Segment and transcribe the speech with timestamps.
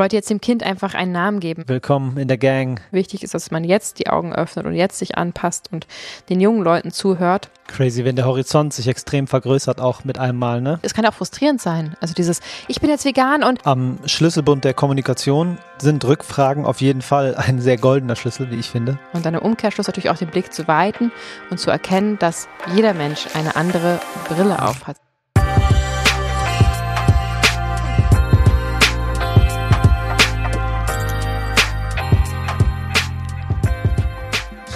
[0.00, 1.64] wollte jetzt dem Kind einfach einen Namen geben.
[1.66, 2.80] Willkommen in der Gang.
[2.90, 5.86] Wichtig ist, dass man jetzt die Augen öffnet und jetzt sich anpasst und
[6.30, 7.50] den jungen Leuten zuhört.
[7.66, 10.78] Crazy, wenn der Horizont sich extrem vergrößert, auch mit einem Mal, ne?
[10.80, 11.96] Es kann auch frustrierend sein.
[12.00, 13.66] Also dieses, ich bin jetzt vegan und.
[13.66, 18.70] Am Schlüsselbund der Kommunikation sind Rückfragen auf jeden Fall ein sehr goldener Schlüssel, wie ich
[18.70, 18.98] finde.
[19.12, 21.12] Und dann im Umkehrschluss natürlich auch den Blick zu weiten
[21.50, 24.96] und zu erkennen, dass jeder Mensch eine andere Brille aufhat.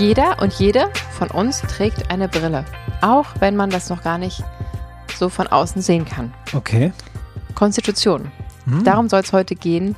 [0.04, 2.66] Jeder und jede von uns trägt eine Brille,
[3.00, 4.44] auch wenn man das noch gar nicht
[5.16, 6.34] so von außen sehen kann.
[6.52, 6.92] Okay.
[7.54, 8.30] Konstitution.
[8.66, 8.84] Hm.
[8.84, 9.96] Darum soll es heute gehen.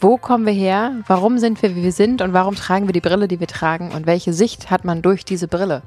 [0.00, 1.02] Wo kommen wir her?
[1.06, 2.22] Warum sind wir, wie wir sind?
[2.22, 3.92] Und warum tragen wir die Brille, die wir tragen?
[3.92, 5.82] Und welche Sicht hat man durch diese Brille?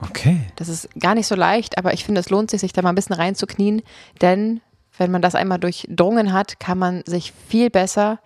[0.00, 0.40] Okay.
[0.56, 2.88] Das ist gar nicht so leicht, aber ich finde, es lohnt sich, sich da mal
[2.88, 3.82] ein bisschen reinzuknien,
[4.20, 4.62] denn
[4.96, 8.18] wenn man das einmal durchdrungen hat, kann man sich viel besser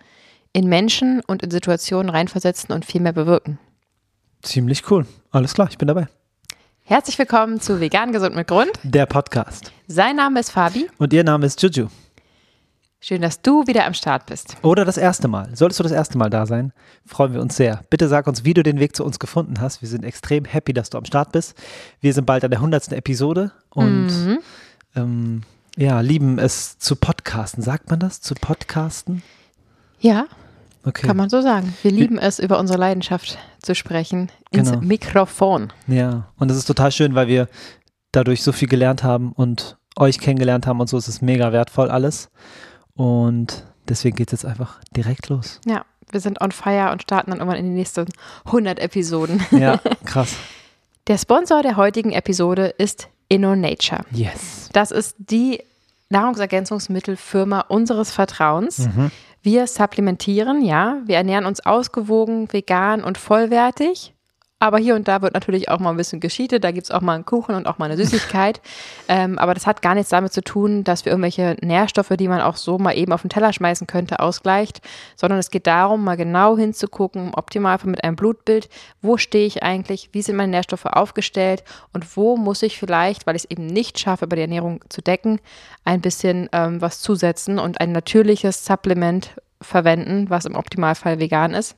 [0.53, 3.59] in Menschen und in Situationen reinversetzen und viel mehr bewirken.
[4.43, 5.07] Ziemlich cool.
[5.31, 6.09] Alles klar, ich bin dabei.
[6.83, 8.71] Herzlich willkommen zu Vegan Gesund mit Grund.
[8.83, 9.71] Der Podcast.
[9.87, 10.89] Sein Name ist Fabi.
[10.97, 11.87] Und ihr Name ist Juju.
[12.99, 14.57] Schön, dass du wieder am Start bist.
[14.61, 15.55] Oder das erste Mal.
[15.55, 16.73] Solltest du das erste Mal da sein,
[17.05, 17.85] freuen wir uns sehr.
[17.89, 19.81] Bitte sag uns, wie du den Weg zu uns gefunden hast.
[19.81, 21.55] Wir sind extrem happy, dass du am Start bist.
[22.01, 22.91] Wir sind bald an der 100.
[22.91, 24.39] Episode und mhm.
[24.97, 25.41] ähm,
[25.77, 27.63] ja, lieben es zu podcasten.
[27.63, 28.19] Sagt man das?
[28.19, 29.23] Zu podcasten?
[30.01, 30.25] Ja,
[30.85, 31.07] Okay.
[31.07, 31.73] Kann man so sagen.
[31.81, 34.81] Wir lieben es, über unsere Leidenschaft zu sprechen, ins genau.
[34.81, 35.71] Mikrofon.
[35.87, 37.47] Ja, und das ist total schön, weil wir
[38.11, 41.89] dadurch so viel gelernt haben und euch kennengelernt haben und so ist es mega wertvoll
[41.89, 42.29] alles.
[42.95, 45.61] Und deswegen geht es jetzt einfach direkt los.
[45.65, 48.05] Ja, wir sind on fire und starten dann irgendwann in die nächsten
[48.45, 49.41] 100 Episoden.
[49.51, 50.35] Ja, krass.
[51.07, 54.05] Der Sponsor der heutigen Episode ist InnoNature.
[54.11, 54.69] Yes.
[54.73, 55.61] Das ist die
[56.09, 58.79] Nahrungsergänzungsmittelfirma unseres Vertrauens.
[58.79, 59.11] Mhm.
[59.43, 61.01] Wir supplementieren, ja.
[61.03, 64.13] Wir ernähren uns ausgewogen, vegan und vollwertig.
[64.63, 66.63] Aber hier und da wird natürlich auch mal ein bisschen gescheatet.
[66.63, 68.61] Da gibt es auch mal einen Kuchen und auch mal eine Süßigkeit.
[69.09, 72.39] ähm, aber das hat gar nichts damit zu tun, dass wir irgendwelche Nährstoffe, die man
[72.39, 74.79] auch so mal eben auf den Teller schmeißen könnte, ausgleicht.
[75.17, 78.69] Sondern es geht darum, mal genau hinzugucken, im Optimalfall mit einem Blutbild,
[79.01, 83.35] wo stehe ich eigentlich, wie sind meine Nährstoffe aufgestellt und wo muss ich vielleicht, weil
[83.35, 85.41] ich es eben nicht schaffe, über die Ernährung zu decken,
[85.83, 91.75] ein bisschen ähm, was zusetzen und ein natürliches Supplement verwenden, was im Optimalfall vegan ist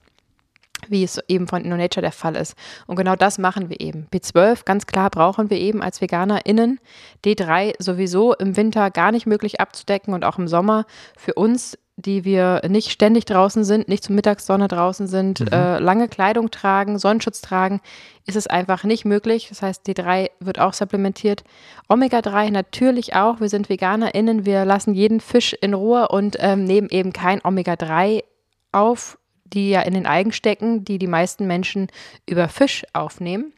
[0.90, 2.56] wie es eben von InnoNature der Fall ist.
[2.88, 4.08] Und genau das machen wir eben.
[4.14, 6.80] B12, ganz klar, brauchen wir eben als VeganerInnen.
[7.24, 10.86] D3 sowieso im Winter gar nicht möglich abzudecken und auch im Sommer
[11.18, 15.48] für uns, die wir nicht ständig draußen sind, nicht zur Mittagssonne draußen sind, mhm.
[15.48, 17.80] äh, lange Kleidung tragen, Sonnenschutz tragen,
[18.26, 19.48] ist es einfach nicht möglich.
[19.50, 21.44] Das heißt, D3 wird auch supplementiert.
[21.88, 23.40] Omega-3 natürlich auch.
[23.40, 28.24] Wir sind VeganerInnen, wir lassen jeden Fisch in Ruhe und ähm, nehmen eben kein Omega-3
[28.72, 31.88] auf die ja in den Algen stecken, die die meisten Menschen
[32.28, 33.54] über Fisch aufnehmen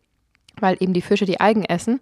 [0.61, 1.99] weil eben die Fische die Algen essen.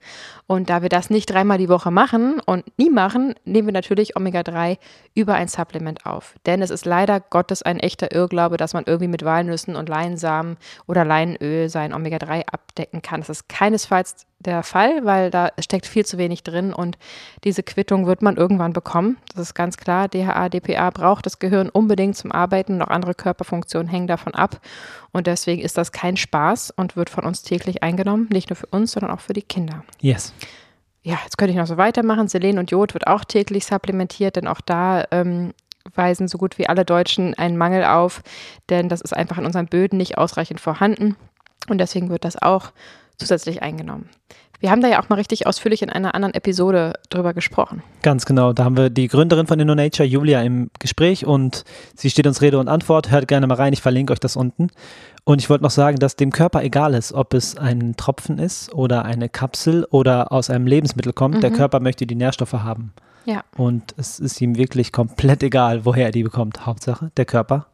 [0.48, 4.16] Und da wir das nicht dreimal die Woche machen und nie machen, nehmen wir natürlich
[4.16, 4.78] Omega-3
[5.14, 6.36] über ein Supplement auf.
[6.46, 10.58] Denn es ist leider Gottes ein echter Irrglaube, dass man irgendwie mit Walnüssen und Leinsamen
[10.88, 13.22] oder Leinöl sein Omega-3 abdecken kann.
[13.22, 16.98] Das ist keinesfalls der Fall, weil da steckt viel zu wenig drin und
[17.44, 19.18] diese Quittung wird man irgendwann bekommen.
[19.34, 20.08] Das ist ganz klar.
[20.08, 24.60] DHA, DPA braucht das Gehirn unbedingt zum Arbeiten und auch andere Körperfunktionen hängen davon ab.
[25.12, 28.28] Und deswegen ist das kein Spaß und wird von uns täglich eingenommen.
[28.32, 29.84] Nicht nur für uns, sondern auch für die Kinder.
[30.00, 30.34] Yes.
[31.02, 32.28] Ja, jetzt könnte ich noch so weitermachen.
[32.28, 35.54] Selen und Jod wird auch täglich supplementiert, denn auch da ähm,
[35.94, 38.24] weisen so gut wie alle Deutschen einen Mangel auf,
[38.70, 41.16] denn das ist einfach in unseren Böden nicht ausreichend vorhanden.
[41.68, 42.72] Und deswegen wird das auch
[43.18, 44.10] zusätzlich eingenommen.
[44.60, 47.84] Wir haben da ja auch mal richtig ausführlich in einer anderen Episode drüber gesprochen.
[48.02, 48.54] Ganz genau.
[48.54, 51.66] Da haben wir die Gründerin von InnoNature, Julia, im Gespräch und
[51.96, 53.12] sie steht uns Rede und Antwort.
[53.12, 54.70] Hört gerne mal rein, ich verlinke euch das unten.
[55.24, 58.74] Und ich wollte noch sagen, dass dem Körper egal ist, ob es ein Tropfen ist
[58.74, 61.36] oder eine Kapsel oder aus einem Lebensmittel kommt.
[61.36, 61.42] Mhm.
[61.42, 62.94] Der Körper möchte die Nährstoffe haben.
[63.26, 63.44] Ja.
[63.58, 66.66] Und es ist ihm wirklich komplett egal, woher er die bekommt.
[66.66, 67.68] Hauptsache, der Körper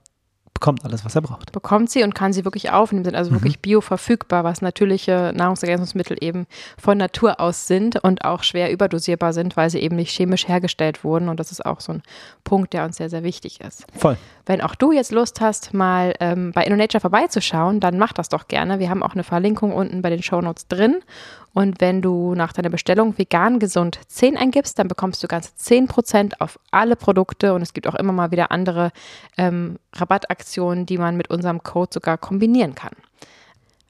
[0.61, 1.51] bekommt alles, was er braucht.
[1.51, 3.37] Bekommt sie und kann sie wirklich aufnehmen, sind also mhm.
[3.37, 6.45] wirklich bioverfügbar, was natürliche Nahrungsergänzungsmittel eben
[6.77, 11.03] von Natur aus sind und auch schwer überdosierbar sind, weil sie eben nicht chemisch hergestellt
[11.03, 11.29] wurden.
[11.29, 12.03] Und das ist auch so ein
[12.43, 13.87] Punkt, der uns sehr, sehr wichtig ist.
[13.97, 14.17] Voll.
[14.45, 18.47] Wenn auch du jetzt Lust hast, mal ähm, bei InnoNature vorbeizuschauen, dann mach das doch
[18.47, 18.77] gerne.
[18.77, 20.97] Wir haben auch eine Verlinkung unten bei den Shownotes drin.
[21.53, 26.33] Und wenn du nach deiner Bestellung vegan gesund 10 eingibst, dann bekommst du ganze 10%
[26.39, 27.53] auf alle Produkte.
[27.53, 28.91] Und es gibt auch immer mal wieder andere
[29.37, 32.93] ähm, Rabattaktionen, die man mit unserem Code sogar kombinieren kann.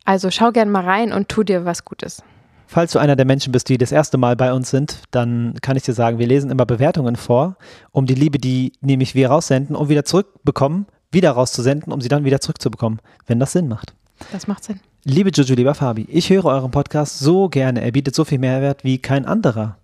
[0.05, 2.23] Also schau gerne mal rein und tu dir was Gutes.
[2.65, 5.75] Falls du einer der Menschen bist, die das erste Mal bei uns sind, dann kann
[5.75, 7.57] ich dir sagen, wir lesen immer Bewertungen vor,
[7.91, 12.23] um die Liebe, die nämlich wir raussenden und wieder zurückbekommen, wieder rauszusenden, um sie dann
[12.23, 13.93] wieder zurückzubekommen, wenn das Sinn macht.
[14.31, 14.79] Das macht Sinn.
[15.03, 17.81] Liebe Juju, lieber Fabi, ich höre euren Podcast so gerne.
[17.81, 19.77] Er bietet so viel Mehrwert wie kein anderer.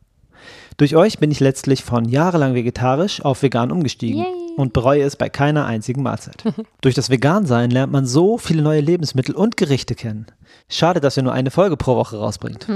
[0.78, 4.28] Durch euch bin ich letztlich von jahrelang vegetarisch auf vegan umgestiegen Yay.
[4.58, 6.44] und bereue es bei keiner einzigen Mahlzeit.
[6.82, 10.28] Durch das Vegansein lernt man so viele neue Lebensmittel und Gerichte kennen.
[10.70, 12.68] Schade, dass ihr nur eine Folge pro Woche rausbringt.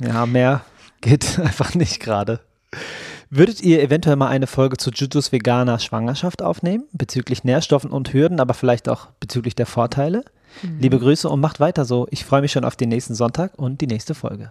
[0.00, 0.60] ja, mehr
[1.00, 2.38] geht einfach nicht gerade.
[3.30, 8.38] Würdet ihr eventuell mal eine Folge zu Jujus veganer Schwangerschaft aufnehmen, bezüglich Nährstoffen und Hürden,
[8.38, 10.24] aber vielleicht auch bezüglich der Vorteile?
[10.78, 12.06] Liebe Grüße und macht weiter so.
[12.10, 14.50] Ich freue mich schon auf den nächsten Sonntag und die nächste Folge.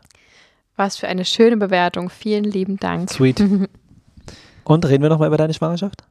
[0.76, 2.10] Was für eine schöne Bewertung.
[2.10, 3.10] Vielen lieben Dank.
[3.12, 3.42] Sweet.
[4.64, 6.04] Und reden wir nochmal über deine Schwangerschaft?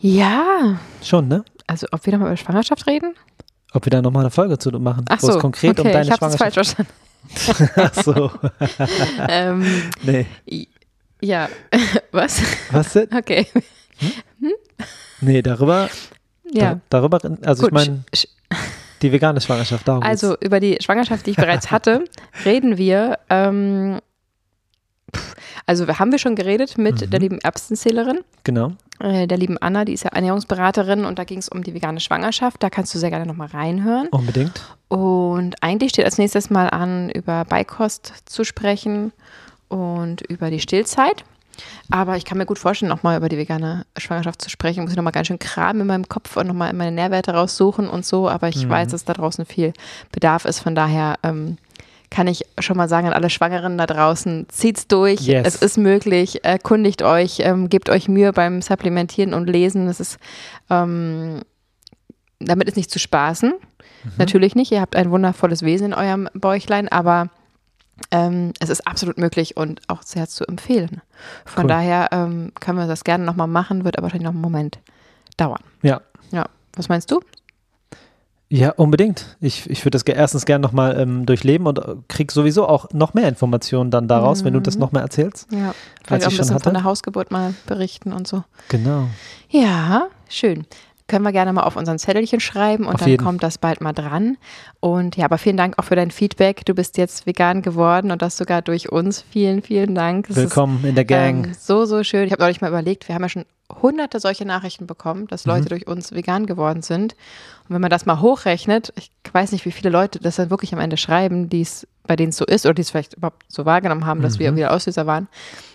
[0.00, 1.44] Ja, Schon, ne?
[1.66, 3.14] also ob wir nochmal über Schwangerschaft reden?
[3.72, 5.92] Ob wir da nochmal eine Folge zu machen, Ach wo so, es konkret okay, um
[5.92, 6.86] deine ich habe es falsch Schwangerschaft
[7.24, 7.72] verstanden.
[7.76, 8.30] Ach so.
[9.28, 10.26] ähm, Nee.
[11.20, 11.48] ja,
[12.12, 12.42] was?
[12.72, 13.08] Was denn?
[13.14, 13.46] Okay,
[15.20, 15.88] Nee, darüber,
[16.50, 16.74] ja.
[16.74, 18.26] da, darüber, also ich Gut, meine, sch-
[19.02, 20.46] die vegane Schwangerschaft, darum Also geht's.
[20.46, 22.04] über die Schwangerschaft, die ich bereits hatte,
[22.44, 23.18] reden wir.
[23.30, 24.00] Ähm,
[25.66, 27.10] also haben wir schon geredet mit Mhm.
[27.10, 28.72] der lieben Erbsenzählerin, Genau.
[29.00, 32.00] äh, der lieben Anna, die ist ja Ernährungsberaterin und da ging es um die vegane
[32.00, 32.62] Schwangerschaft.
[32.62, 34.08] Da kannst du sehr gerne nochmal reinhören.
[34.08, 34.60] Unbedingt.
[34.88, 39.12] Und eigentlich steht als nächstes mal an, über Beikost zu sprechen
[39.68, 41.24] und über die Stillzeit.
[41.90, 44.82] Aber ich kann mir gut vorstellen, nochmal über die vegane Schwangerschaft zu sprechen.
[44.82, 48.04] Muss ich nochmal ganz schön kramen in meinem Kopf und nochmal meine Nährwerte raussuchen und
[48.06, 48.28] so.
[48.28, 48.70] Aber ich Mhm.
[48.70, 49.72] weiß, dass da draußen viel
[50.12, 50.60] Bedarf ist.
[50.60, 51.56] Von daher ähm,
[52.10, 55.20] kann ich schon mal sagen an alle Schwangeren da draußen, zieht's durch.
[55.20, 55.46] Yes.
[55.46, 56.44] Es ist möglich.
[56.44, 59.86] Erkundigt euch, ähm, gebt euch Mühe beim Supplementieren und Lesen.
[59.88, 60.18] Es ist,
[60.70, 61.42] ähm,
[62.40, 63.50] damit ist nicht zu spaßen.
[63.50, 64.10] Mhm.
[64.18, 64.72] Natürlich nicht.
[64.72, 67.28] Ihr habt ein wundervolles Wesen in eurem Bäuchlein, aber
[68.10, 71.00] ähm, es ist absolut möglich und auch sehr zu empfehlen.
[71.44, 71.68] Von Cool.
[71.68, 74.78] daher ähm, können wir das gerne nochmal machen, wird aber wahrscheinlich noch einen Moment
[75.36, 75.62] dauern.
[75.82, 76.00] Ja.
[76.30, 76.46] Ja.
[76.76, 77.20] Was meinst du?
[78.52, 79.36] Ja, unbedingt.
[79.40, 83.14] Ich, ich würde das erstens gerne nochmal ähm, durchleben und äh, krieg sowieso auch noch
[83.14, 85.46] mehr Informationen dann daraus, wenn du das noch mehr erzählst.
[85.52, 85.68] Ja.
[85.68, 86.64] Als Vielleicht auch ich ein schon bisschen hatte.
[86.64, 88.42] von der Hausgeburt mal berichten und so.
[88.68, 89.06] Genau.
[89.50, 90.66] Ja, schön.
[91.10, 93.24] Können wir gerne mal auf unseren Zettelchen schreiben und Auf dann jeden.
[93.24, 94.36] kommt das bald mal dran.
[94.78, 96.64] Und ja, aber vielen Dank auch für dein Feedback.
[96.64, 99.20] Du bist jetzt vegan geworden und das sogar durch uns.
[99.28, 100.30] Vielen, vielen Dank.
[100.30, 101.46] Ist, Willkommen in der Gang.
[101.48, 102.26] Ähm, so, so schön.
[102.26, 103.44] Ich habe neulich mal überlegt, wir haben ja schon
[103.82, 105.52] hunderte solche Nachrichten bekommen, dass Mhm.
[105.52, 107.14] Leute durch uns vegan geworden sind.
[107.68, 110.72] Und wenn man das mal hochrechnet, ich weiß nicht, wie viele Leute das dann wirklich
[110.72, 113.44] am Ende schreiben, die es bei denen es so ist oder die es vielleicht überhaupt
[113.48, 114.38] so wahrgenommen haben, dass Mhm.
[114.40, 115.26] wir wieder Auslöser waren.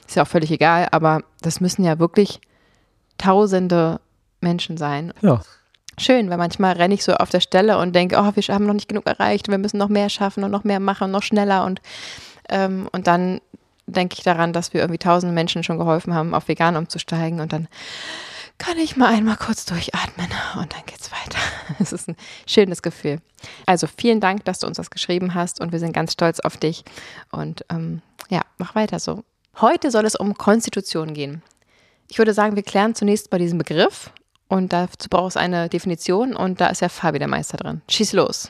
[0.08, 2.40] Ist ja auch völlig egal, aber das müssen ja wirklich
[3.18, 4.00] tausende
[4.46, 5.12] Menschen sein.
[5.22, 5.42] ja.
[5.98, 8.74] Schön, weil manchmal renne ich so auf der Stelle und denke, oh, wir haben noch
[8.74, 11.64] nicht genug erreicht, wir müssen noch mehr schaffen und noch mehr machen und noch schneller
[11.64, 11.82] und,
[12.50, 13.40] ähm, und dann
[13.88, 17.54] denke ich daran, dass wir irgendwie tausende Menschen schon geholfen haben, auf vegan umzusteigen und
[17.54, 17.70] dann
[18.58, 20.28] kann ich mal einmal kurz durchatmen
[20.60, 21.40] und dann geht's weiter.
[21.80, 23.20] Es ist ein schönes Gefühl.
[23.66, 26.58] Also vielen Dank, dass du uns das geschrieben hast und wir sind ganz stolz auf
[26.58, 26.84] dich
[27.32, 29.24] und ähm, ja, mach weiter so.
[29.62, 31.42] Heute soll es um Konstitution gehen.
[32.10, 34.12] Ich würde sagen, wir klären zunächst mal diesen Begriff
[34.56, 37.82] und dazu braucht es eine Definition und da ist ja Fabi der Meister drin.
[37.90, 38.50] Schieß los.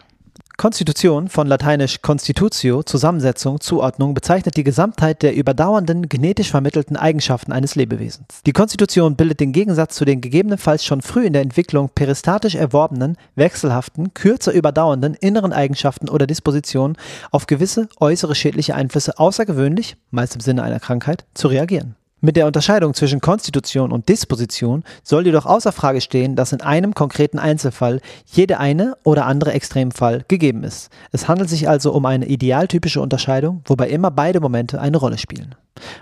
[0.57, 7.75] Konstitution von lateinisch constitutio, Zusammensetzung, Zuordnung, bezeichnet die Gesamtheit der überdauernden genetisch vermittelten Eigenschaften eines
[7.75, 8.27] Lebewesens.
[8.45, 13.17] Die Konstitution bildet den Gegensatz zu den gegebenenfalls schon früh in der Entwicklung peristatisch erworbenen,
[13.35, 16.97] wechselhaften, kürzer überdauernden inneren Eigenschaften oder Dispositionen
[17.31, 21.95] auf gewisse äußere schädliche Einflüsse außergewöhnlich, meist im Sinne einer Krankheit, zu reagieren.
[22.25, 26.95] Mit der Unterscheidung zwischen Konstitution und Disposition soll jedoch außer Frage stehen, dass in einem
[26.95, 30.89] konkreten Einzelfall jede eine oder andere Extremfall gegeben ist.
[31.11, 35.53] Es handelt sich also um eine idealtypische Unterscheidung, wobei immer beide Momente eine Rolle spielen.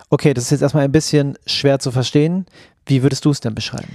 [0.09, 2.45] Okay, das ist jetzt erstmal ein bisschen schwer zu verstehen.
[2.85, 3.91] Wie würdest du es denn beschreiben?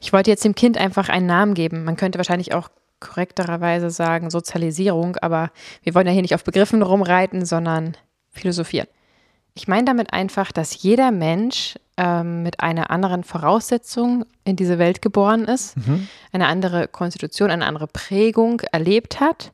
[0.00, 1.84] Ich wollte jetzt dem Kind einfach einen Namen geben.
[1.84, 2.68] Man könnte wahrscheinlich auch
[3.00, 5.50] korrekterweise sagen Sozialisierung, aber
[5.82, 7.96] wir wollen ja hier nicht auf Begriffen rumreiten, sondern
[8.32, 8.86] philosophieren.
[9.54, 15.02] Ich meine damit einfach, dass jeder Mensch ähm, mit einer anderen Voraussetzung in diese Welt
[15.02, 15.74] geboren ist,
[16.32, 19.52] eine andere Konstitution, eine andere Prägung erlebt hat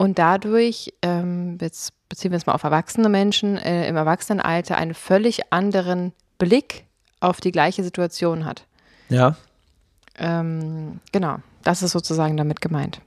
[0.00, 4.94] und dadurch, ähm, jetzt beziehen wir es mal auf erwachsene Menschen, äh, im Erwachsenenalter einen
[4.94, 6.84] völlig anderen Blick
[7.20, 8.64] auf die gleiche Situation hat.
[9.10, 9.36] Ja.
[10.18, 13.00] Ähm, genau, das ist sozusagen damit gemeint.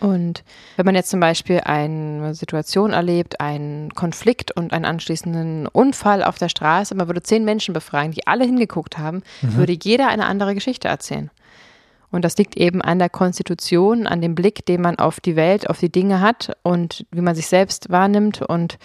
[0.00, 0.44] Und
[0.76, 6.38] wenn man jetzt zum Beispiel eine Situation erlebt, einen Konflikt und einen anschließenden Unfall auf
[6.38, 10.54] der Straße, man würde zehn Menschen befragen, die alle hingeguckt haben, würde jeder eine andere
[10.54, 11.30] Geschichte erzählen.
[12.10, 15.68] Und das liegt eben an der Konstitution, an dem Blick, den man auf die Welt,
[15.68, 18.40] auf die Dinge hat und wie man sich selbst wahrnimmt.
[18.40, 18.78] Und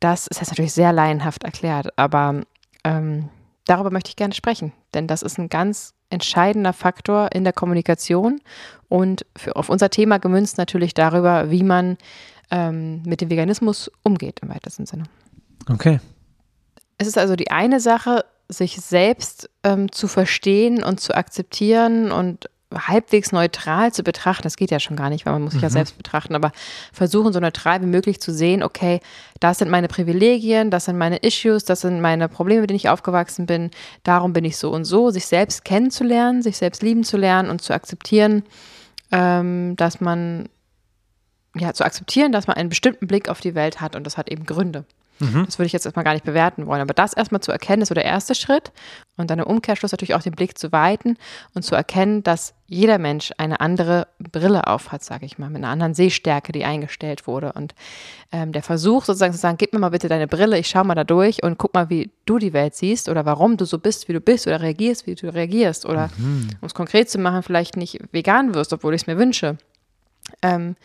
[0.00, 2.42] das ist jetzt natürlich sehr laienhaft erklärt, aber
[2.82, 3.28] ähm,
[3.66, 8.40] darüber möchte ich gerne sprechen, denn das ist ein ganz entscheidender Faktor in der Kommunikation
[8.88, 11.96] und für, auf unser Thema gemünzt natürlich darüber, wie man
[12.50, 15.04] ähm, mit dem Veganismus umgeht im weitesten Sinne.
[15.70, 16.00] Okay.
[16.98, 22.50] Es ist also die eine Sache, sich selbst ähm, zu verstehen und zu akzeptieren und
[22.74, 24.42] halbwegs neutral zu betrachten.
[24.42, 25.66] Das geht ja schon gar nicht, weil man muss sich mhm.
[25.66, 26.52] ja selbst betrachten, aber
[26.92, 29.00] versuchen so neutral wie möglich zu sehen, okay,
[29.40, 32.88] das sind meine Privilegien, das sind meine Issues, das sind meine Probleme, mit denen ich
[32.88, 33.70] aufgewachsen bin,
[34.02, 37.62] darum bin ich so und so, sich selbst kennenzulernen, sich selbst lieben zu lernen und
[37.62, 38.44] zu akzeptieren,
[39.10, 40.48] ähm, dass man
[41.54, 44.30] ja, zu akzeptieren, dass man einen bestimmten Blick auf die Welt hat und das hat
[44.30, 44.84] eben Gründe.
[45.22, 45.46] Mhm.
[45.46, 46.80] Das würde ich jetzt erstmal gar nicht bewerten wollen.
[46.80, 48.72] Aber das erstmal zu erkennen, ist so der erste Schritt.
[49.16, 51.16] Und dann im Umkehrschluss natürlich auch den Blick zu weiten
[51.54, 55.68] und zu erkennen, dass jeder Mensch eine andere Brille aufhat, sage ich mal, mit einer
[55.68, 57.52] anderen Sehstärke, die eingestellt wurde.
[57.52, 57.74] Und
[58.32, 60.94] ähm, der Versuch sozusagen zu sagen, gib mir mal bitte deine Brille, ich schau mal
[60.94, 64.08] da durch und guck mal, wie du die Welt siehst oder warum du so bist,
[64.08, 65.84] wie du bist oder reagierst, wie du reagierst.
[65.86, 66.48] Oder mhm.
[66.60, 69.58] um es konkret zu machen, vielleicht nicht vegan wirst, obwohl ich es mir wünsche.
[70.40, 70.76] Ähm,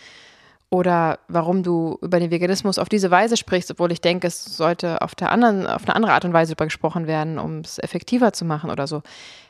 [0.70, 5.02] oder warum du über den Veganismus auf diese Weise sprichst, obwohl ich denke, es sollte
[5.02, 8.34] auf der anderen, auf eine andere Art und Weise darüber gesprochen werden, um es effektiver
[8.34, 9.02] zu machen oder so.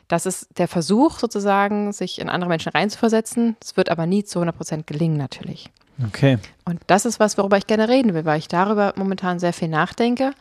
[0.06, 3.56] Das ist der Versuch sozusagen, sich in andere Menschen reinzuversetzen.
[3.62, 5.70] Es wird aber nie zu 100 Prozent gelingen natürlich.
[6.06, 6.38] Okay.
[6.64, 9.68] Und das ist was, worüber ich gerne reden will, weil ich darüber momentan sehr viel
[9.68, 10.32] nachdenke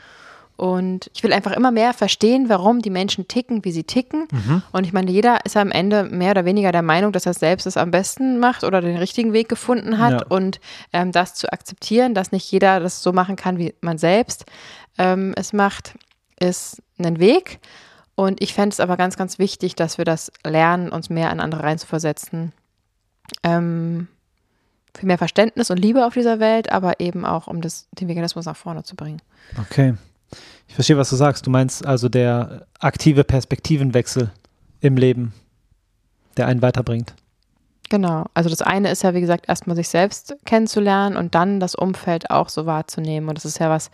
[0.58, 4.28] und ich will einfach immer mehr verstehen, warum die Menschen ticken, wie sie ticken.
[4.32, 4.64] Mhm.
[4.72, 7.68] Und ich meine, jeder ist am Ende mehr oder weniger der Meinung, dass er selbst
[7.68, 10.22] es am besten macht oder den richtigen Weg gefunden hat.
[10.22, 10.28] Ja.
[10.28, 10.60] Und
[10.94, 14.46] ähm, das zu akzeptieren, dass nicht jeder das so machen kann, wie man selbst
[14.98, 15.94] ähm, es macht,
[16.40, 17.60] ist ein Weg.
[18.16, 21.40] Und ich fände es aber ganz, ganz wichtig, dass wir das lernen, uns mehr an
[21.40, 22.52] andere reinzuversetzen.
[23.44, 24.08] Ähm,
[24.96, 28.46] für mehr Verständnis und Liebe auf dieser Welt, aber eben auch, um das, den Veganismus
[28.46, 29.22] nach vorne zu bringen.
[29.60, 29.94] Okay.
[30.68, 31.46] Ich verstehe, was du sagst.
[31.46, 34.32] Du meinst also der aktive Perspektivenwechsel
[34.82, 35.34] im Leben,
[36.36, 37.14] der einen weiterbringt.
[37.90, 38.26] Genau.
[38.34, 42.30] Also das eine ist ja, wie gesagt, erstmal sich selbst kennenzulernen und dann das Umfeld
[42.30, 43.30] auch so wahrzunehmen.
[43.30, 43.92] Und das ist ja was,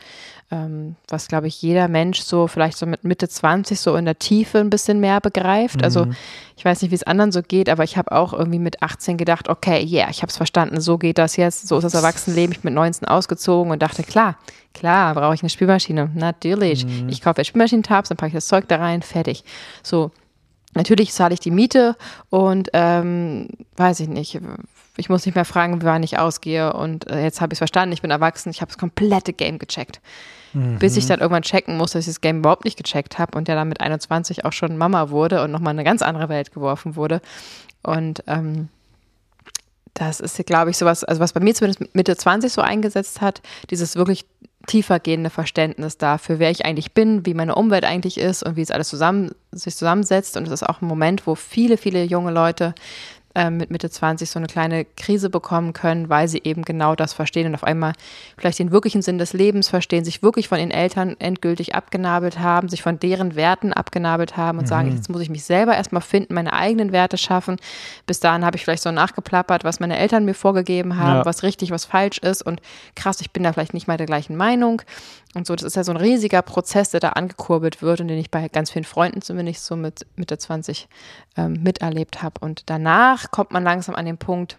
[0.52, 4.18] ähm, was, glaube ich, jeder Mensch so vielleicht so mit Mitte 20 so in der
[4.18, 5.84] Tiefe ein bisschen mehr begreift.
[5.84, 5.94] Also mhm.
[5.94, 6.16] Also
[6.56, 9.18] ich weiß nicht, wie es anderen so geht, aber ich habe auch irgendwie mit 18
[9.18, 12.52] gedacht, okay, yeah, ich habe es verstanden, so geht das jetzt, so ist das Erwachsenenleben.
[12.52, 14.38] Ich bin mit 19 ausgezogen und dachte, klar,
[14.74, 16.12] klar, brauche ich eine Spülmaschine.
[16.16, 16.86] Natürlich.
[16.86, 17.10] Mhm.
[17.10, 19.44] Ich kaufe jetzt Spülmaschinentabs, dann packe ich das Zeug da rein, fertig.
[19.82, 20.12] So,
[20.74, 21.96] Natürlich zahle ich die Miete
[22.30, 24.40] und ähm, weiß ich nicht,
[24.98, 26.74] ich muss nicht mehr fragen, wann ich ausgehe.
[26.74, 29.60] Und äh, jetzt habe ich es verstanden, ich bin erwachsen, ich habe das komplette Game
[29.60, 30.02] gecheckt.
[30.54, 30.78] Mhm.
[30.78, 33.48] Bis ich dann irgendwann checken musste, dass ich das Game überhaupt nicht gecheckt habe und
[33.48, 36.54] der dann mit 21 auch schon Mama wurde und nochmal in eine ganz andere Welt
[36.54, 37.22] geworfen wurde.
[37.82, 38.70] Und ähm,
[39.94, 43.42] das ist, glaube ich, sowas, also was bei mir zumindest Mitte 20 so eingesetzt hat,
[43.70, 44.26] dieses wirklich
[44.66, 48.72] tiefergehende Verständnis dafür, wer ich eigentlich bin, wie meine Umwelt eigentlich ist und wie es
[48.72, 50.38] alles zusammen, sich zusammensetzt.
[50.38, 52.74] Und es ist auch ein Moment, wo viele, viele junge Leute
[53.36, 57.14] äh, mit Mitte 20 so eine kleine Krise bekommen können, weil sie eben genau das
[57.14, 57.94] verstehen und auf einmal
[58.38, 62.70] vielleicht den wirklichen Sinn des Lebens verstehen, sich wirklich von ihren Eltern endgültig abgenabelt haben,
[62.70, 64.70] sich von deren Werten abgenabelt haben und mhm.
[64.70, 67.58] sagen, jetzt muss ich mich selber erstmal finden, meine eigenen Werte schaffen.
[68.06, 71.26] Bis dahin habe ich vielleicht so nachgeplappert, was meine Eltern mir vorgegeben haben, ja.
[71.26, 72.62] was richtig, was falsch ist und
[72.96, 74.84] krass, ich bin da vielleicht nicht mal der gleichen Meinung.
[75.36, 78.20] Und so, das ist ja so ein riesiger Prozess, der da angekurbelt wird und den
[78.20, 80.88] ich bei ganz vielen Freunden zumindest so mit Mitte 20
[81.38, 82.36] ähm, miterlebt habe.
[82.40, 84.58] Und danach kommt man langsam an den Punkt,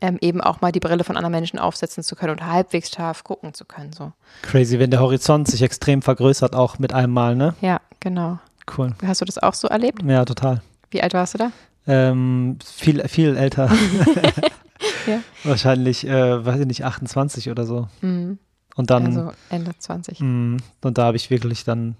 [0.00, 3.24] ähm, eben auch mal die Brille von anderen Menschen aufsetzen zu können und halbwegs scharf
[3.24, 3.92] gucken zu können.
[3.92, 4.12] So.
[4.42, 7.54] Crazy, wenn der Horizont sich extrem vergrößert, auch mit einem Mal, ne?
[7.60, 8.38] Ja, genau.
[8.76, 8.94] Cool.
[9.04, 10.02] Hast du das auch so erlebt?
[10.04, 10.62] Ja, total.
[10.90, 11.52] Wie alt warst du da?
[11.86, 13.70] Ähm, viel, viel älter.
[15.06, 15.20] ja.
[15.44, 17.88] Wahrscheinlich, äh, weiß ich nicht, 28 oder so.
[18.00, 18.38] Mhm.
[18.80, 19.06] Und dann.
[19.06, 20.20] Also Ende 20.
[20.20, 21.96] Mh, und da habe ich wirklich dann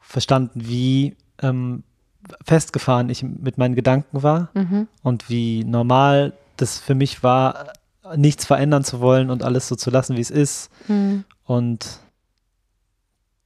[0.00, 1.82] verstanden, wie ähm,
[2.44, 4.88] festgefahren ich mit meinen Gedanken war mhm.
[5.02, 7.72] und wie normal das für mich war,
[8.16, 10.70] nichts verändern zu wollen und alles so zu lassen, wie es ist.
[10.88, 11.24] Mhm.
[11.44, 11.98] Und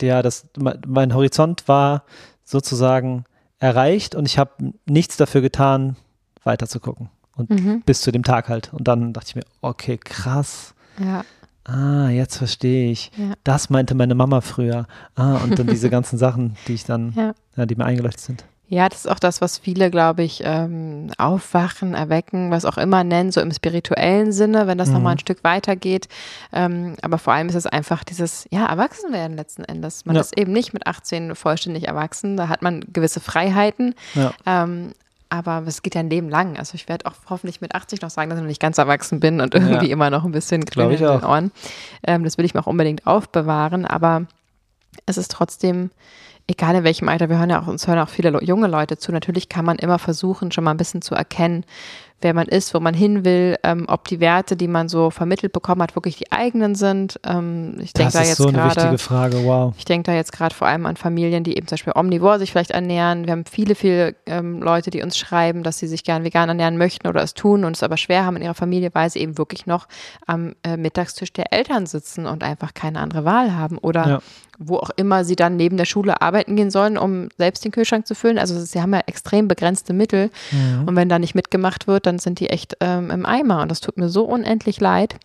[0.01, 0.47] ja, das,
[0.87, 2.05] mein Horizont war
[2.45, 3.25] sozusagen
[3.59, 5.97] erreicht und ich habe nichts dafür getan,
[6.45, 7.11] weiter zu gucken.
[7.35, 7.83] Und mhm.
[7.83, 8.73] bis zu dem Tag halt.
[8.73, 10.75] Und dann dachte ich mir, okay, krass.
[10.99, 11.25] Ja.
[11.69, 13.11] Ah, jetzt verstehe ich.
[13.17, 13.35] Ja.
[13.45, 14.87] Das meinte meine Mama früher.
[15.15, 17.35] Ah, und dann diese ganzen Sachen, die ich dann, ja.
[17.57, 18.45] Ja, die mir eingeleuchtet sind.
[18.71, 23.03] Ja, das ist auch das, was viele, glaube ich, ähm, aufwachen, erwecken, was auch immer
[23.03, 24.95] nennen, so im spirituellen Sinne, wenn das mhm.
[24.95, 26.09] nochmal ein Stück weitergeht.
[26.53, 30.05] Ähm, aber vor allem ist es einfach dieses, ja, Erwachsenwerden letzten Endes.
[30.05, 33.95] Man ist eben nicht mit 18 vollständig erwachsen, da hat man gewisse Freiheiten.
[34.45, 34.93] Ähm,
[35.29, 36.59] aber es geht ja ein Leben lang.
[36.59, 39.21] Also ich werde auch hoffentlich mit 80 noch sagen, dass ich noch nicht ganz erwachsen
[39.21, 39.93] bin und irgendwie ja.
[39.93, 41.53] immer noch ein bisschen grün in den Ohren.
[42.07, 44.27] Ähm, das will ich mir auch unbedingt aufbewahren, aber
[45.07, 45.91] es ist trotzdem
[46.49, 49.13] egal in welchem Alter, wir hören ja auch, uns hören auch viele junge Leute zu.
[49.13, 51.65] Natürlich kann man immer versuchen, schon mal ein bisschen zu erkennen,
[52.21, 55.53] wer man ist, wo man hin will, ähm, ob die Werte, die man so vermittelt
[55.53, 57.21] bekommen hat, wirklich die eigenen sind.
[57.25, 59.73] Ähm, ich denke da jetzt so eine wichtige Frage, wow.
[59.79, 62.51] Ich denke da jetzt gerade vor allem an Familien, die eben zum Beispiel omnivor sich
[62.51, 63.27] vielleicht ernähren.
[63.27, 66.77] Wir haben viele, viele ähm, Leute, die uns schreiben, dass sie sich gern vegan ernähren
[66.77, 69.39] möchten oder es tun und es aber schwer haben in ihrer Familie, weil sie eben
[69.39, 69.87] wirklich noch
[70.27, 74.19] am äh, Mittagstisch der Eltern sitzen und einfach keine andere Wahl haben oder ja.
[74.59, 78.09] wo auch immer sie dann neben der Schule arbeiten gehen sollen, um selbst den Kühlschrank
[78.09, 78.39] zu füllen.
[78.39, 80.89] Also sie haben ja extrem begrenzte Mittel mhm.
[80.89, 83.81] und wenn da nicht mitgemacht wird, dann sind die echt ähm, im Eimer und das
[83.81, 85.17] tut mir so unendlich leid.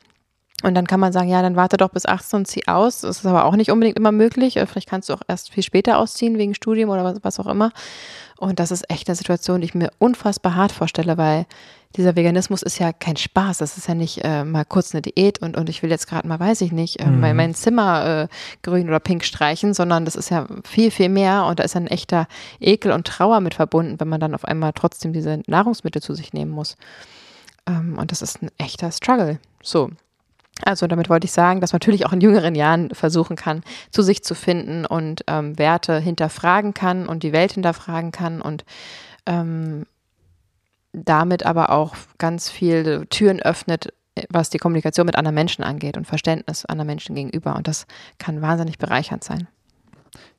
[0.63, 3.01] Und dann kann man sagen, ja, dann warte doch bis 18 und zieh aus.
[3.01, 4.55] Das ist aber auch nicht unbedingt immer möglich.
[4.55, 7.71] Äh, vielleicht kannst du auch erst viel später ausziehen, wegen Studium oder was, auch immer.
[8.37, 11.45] Und das ist echt eine Situation, die ich mir unfassbar hart vorstelle, weil
[11.97, 13.57] dieser Veganismus ist ja kein Spaß.
[13.57, 16.27] Das ist ja nicht äh, mal kurz eine Diät und, und ich will jetzt gerade
[16.27, 17.19] mal, weiß ich nicht, äh, mhm.
[17.19, 18.27] mein, mein Zimmer äh,
[18.63, 21.87] grün oder pink streichen, sondern das ist ja viel, viel mehr und da ist ein
[21.87, 22.27] echter
[22.61, 26.31] Ekel und Trauer mit verbunden, wenn man dann auf einmal trotzdem diese Nahrungsmittel zu sich
[26.31, 26.77] nehmen muss.
[27.67, 29.39] Ähm, und das ist ein echter Struggle.
[29.61, 29.91] So.
[30.61, 34.01] Also damit wollte ich sagen, dass man natürlich auch in jüngeren Jahren versuchen kann, zu
[34.01, 38.63] sich zu finden und ähm, Werte hinterfragen kann und die Welt hinterfragen kann und
[39.25, 39.85] ähm,
[40.93, 43.93] damit aber auch ganz viele Türen öffnet,
[44.29, 47.55] was die Kommunikation mit anderen Menschen angeht und Verständnis anderen Menschen gegenüber.
[47.55, 47.87] Und das
[48.19, 49.47] kann wahnsinnig bereichernd sein.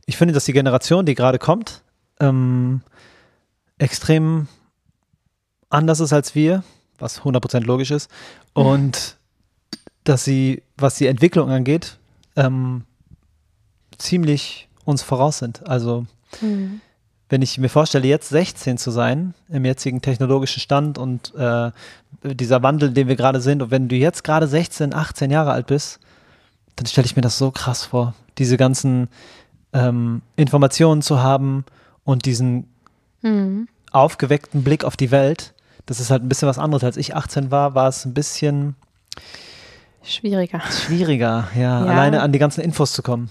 [0.06, 1.82] Ich finde, dass die Generation, die gerade kommt,
[2.20, 2.82] ähm,
[3.78, 4.46] extrem
[5.70, 6.62] anders ist als wir,
[6.98, 8.10] was 100% logisch ist.
[8.52, 9.16] Und
[10.04, 11.98] dass sie, was die Entwicklung angeht,
[12.36, 12.84] ähm,
[13.98, 15.66] ziemlich uns voraus sind.
[15.66, 16.06] Also
[16.40, 16.80] mhm
[17.34, 21.70] wenn ich mir vorstelle, jetzt 16 zu sein, im jetzigen technologischen Stand und äh,
[22.22, 25.66] dieser Wandel, den wir gerade sind, und wenn du jetzt gerade 16, 18 Jahre alt
[25.66, 26.00] bist,
[26.76, 29.08] dann stelle ich mir das so krass vor, diese ganzen
[29.72, 31.64] ähm, Informationen zu haben
[32.04, 32.68] und diesen
[33.22, 33.68] mhm.
[33.90, 35.54] aufgeweckten Blick auf die Welt.
[35.86, 36.84] Das ist halt ein bisschen was anderes.
[36.84, 38.76] Als ich 18 war, war es ein bisschen
[40.04, 40.60] schwieriger.
[40.60, 41.80] Schwieriger, ja, ja.
[41.84, 43.30] alleine an die ganzen Infos zu kommen.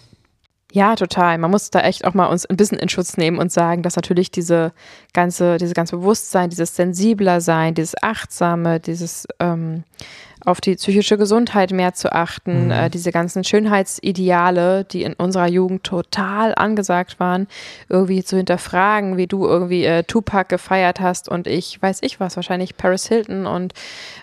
[0.74, 1.38] Ja, total.
[1.38, 3.96] Man muss da echt auch mal uns ein bisschen in Schutz nehmen und sagen, dass
[3.96, 4.74] natürlich diese
[5.14, 9.84] ganze, diese ganze Bewusstsein, dieses sensibler sein, dieses achtsame, dieses ähm,
[10.46, 12.72] auf die psychische Gesundheit mehr zu achten, mhm.
[12.72, 17.48] äh, diese ganzen Schönheitsideale, die in unserer Jugend total angesagt waren,
[17.90, 22.36] irgendwie zu hinterfragen, wie du irgendwie äh, Tupac gefeiert hast und ich weiß ich was,
[22.36, 23.74] wahrscheinlich Paris Hilton und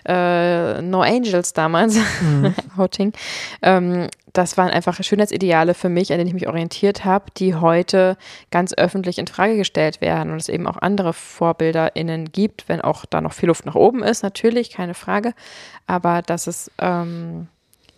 [0.05, 2.53] äh, No Angels damals, mhm.
[2.77, 3.13] Outing.
[3.61, 8.17] Ähm, das waren einfach Schönheitsideale für mich, an denen ich mich orientiert habe, die heute
[8.49, 13.05] ganz öffentlich in Frage gestellt werden und es eben auch andere VorbilderInnen gibt, wenn auch
[13.05, 15.33] da noch viel Luft nach oben ist, natürlich, keine Frage.
[15.87, 17.47] Aber dass es ähm,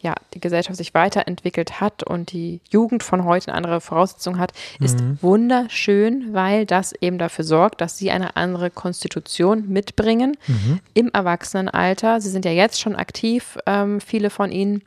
[0.03, 4.51] ja, die Gesellschaft sich weiterentwickelt hat und die Jugend von heute eine andere Voraussetzung hat,
[4.79, 5.17] ist mhm.
[5.21, 10.79] wunderschön, weil das eben dafür sorgt, dass sie eine andere Konstitution mitbringen mhm.
[10.93, 12.19] im Erwachsenenalter.
[12.19, 14.83] Sie sind ja jetzt schon aktiv, ähm, viele von ihnen.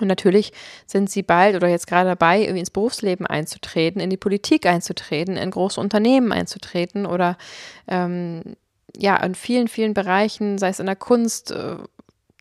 [0.00, 0.52] Und natürlich
[0.86, 5.36] sind sie bald oder jetzt gerade dabei, irgendwie ins Berufsleben einzutreten, in die Politik einzutreten,
[5.36, 7.36] in große Unternehmen einzutreten oder
[7.88, 8.42] ähm,
[8.96, 11.76] ja, in vielen, vielen Bereichen, sei es in der Kunst, äh,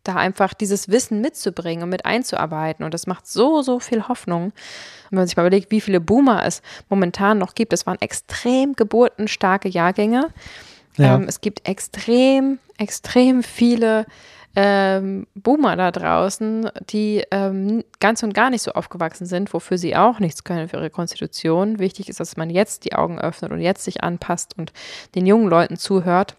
[0.03, 2.85] da einfach dieses Wissen mitzubringen und mit einzuarbeiten.
[2.85, 4.45] Und das macht so, so viel Hoffnung.
[4.45, 4.53] Und
[5.11, 8.73] wenn man sich mal überlegt, wie viele Boomer es momentan noch gibt, es waren extrem
[8.73, 10.29] geburtenstarke Jahrgänge.
[10.97, 11.15] Ja.
[11.15, 14.05] Ähm, es gibt extrem, extrem viele
[14.55, 19.95] ähm, Boomer da draußen, die ähm, ganz und gar nicht so aufgewachsen sind, wofür sie
[19.95, 21.79] auch nichts können für ihre Konstitution.
[21.79, 24.71] Wichtig ist, dass man jetzt die Augen öffnet und jetzt sich anpasst und
[25.13, 26.35] den jungen Leuten zuhört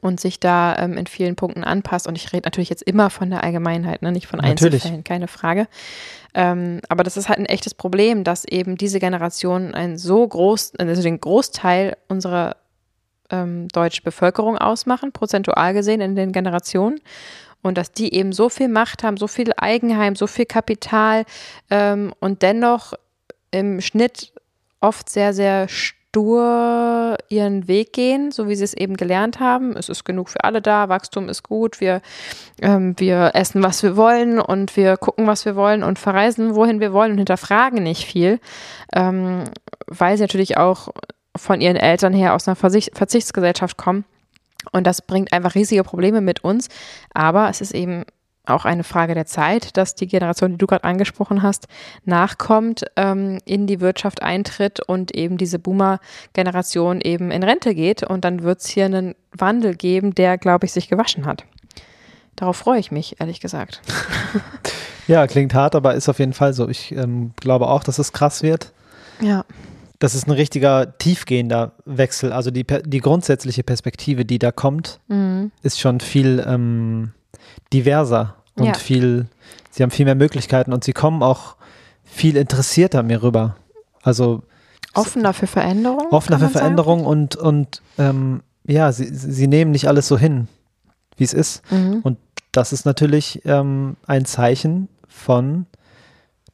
[0.00, 2.06] und sich da ähm, in vielen Punkten anpasst.
[2.06, 4.12] Und ich rede natürlich jetzt immer von der Allgemeinheit, ne?
[4.12, 4.74] nicht von natürlich.
[4.74, 5.66] Einzelfällen, keine Frage.
[6.34, 10.74] Ähm, aber das ist halt ein echtes Problem, dass eben diese Generation einen so groß,
[10.78, 12.56] also den Großteil unserer
[13.30, 17.00] ähm, deutsche Bevölkerung ausmachen, prozentual gesehen in den Generationen.
[17.62, 21.24] Und dass die eben so viel Macht haben, so viel Eigenheim, so viel Kapital
[21.70, 22.94] ähm, und dennoch
[23.52, 24.32] im Schnitt
[24.80, 25.68] oft sehr, sehr
[26.12, 29.76] stur ihren Weg gehen, so wie sie es eben gelernt haben.
[29.76, 32.02] Es ist genug für alle da, Wachstum ist gut, wir,
[32.60, 36.80] ähm, wir essen, was wir wollen und wir gucken, was wir wollen und verreisen, wohin
[36.80, 38.40] wir wollen und hinterfragen nicht viel,
[38.94, 39.44] ähm,
[39.86, 40.88] weil sie natürlich auch
[41.36, 44.04] von ihren Eltern her aus einer Verzichtsgesellschaft kommen.
[44.70, 46.68] Und das bringt einfach riesige Probleme mit uns.
[47.12, 48.04] Aber es ist eben
[48.44, 51.68] auch eine Frage der Zeit, dass die Generation, die du gerade angesprochen hast,
[52.04, 58.02] nachkommt, ähm, in die Wirtschaft eintritt und eben diese Boomer-Generation eben in Rente geht.
[58.02, 61.44] Und dann wird es hier einen Wandel geben, der, glaube ich, sich gewaschen hat.
[62.34, 63.80] Darauf freue ich mich, ehrlich gesagt.
[65.06, 66.68] ja, klingt hart, aber ist auf jeden Fall so.
[66.68, 68.72] Ich ähm, glaube auch, dass es krass wird.
[69.20, 69.44] Ja.
[70.02, 72.32] Das ist ein richtiger tiefgehender Wechsel.
[72.32, 75.52] Also die, die grundsätzliche Perspektive, die da kommt, mhm.
[75.62, 77.12] ist schon viel ähm,
[77.72, 78.74] diverser und ja.
[78.74, 79.26] viel,
[79.70, 81.54] sie haben viel mehr Möglichkeiten und sie kommen auch
[82.02, 83.54] viel interessierter mir rüber.
[84.02, 84.42] Also
[84.92, 86.08] offener für Veränderung.
[86.10, 90.48] Offener für Veränderung und, und ähm, ja, sie, sie nehmen nicht alles so hin,
[91.16, 91.62] wie es ist.
[91.70, 92.00] Mhm.
[92.02, 92.18] Und
[92.50, 95.66] das ist natürlich ähm, ein Zeichen von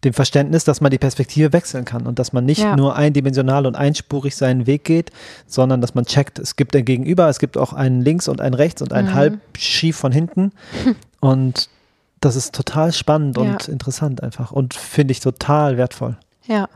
[0.04, 2.76] dem Verständnis, dass man die Perspektive wechseln kann und dass man nicht ja.
[2.76, 5.10] nur eindimensional und einspurig seinen Weg geht,
[5.46, 8.54] sondern dass man checkt, es gibt ein Gegenüber, es gibt auch einen links und einen
[8.54, 9.14] rechts und einen mhm.
[9.14, 10.52] halb schief von hinten.
[11.20, 11.68] und
[12.20, 13.42] das ist total spannend ja.
[13.42, 16.16] und interessant einfach und finde ich total wertvoll.
[16.48, 16.66] Ja,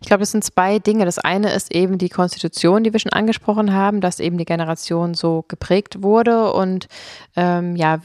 [0.00, 1.04] ich glaube, es sind zwei Dinge.
[1.04, 5.14] Das eine ist eben die Konstitution, die wir schon angesprochen haben, dass eben die Generation
[5.14, 6.88] so geprägt wurde und
[7.36, 8.00] ähm, ja,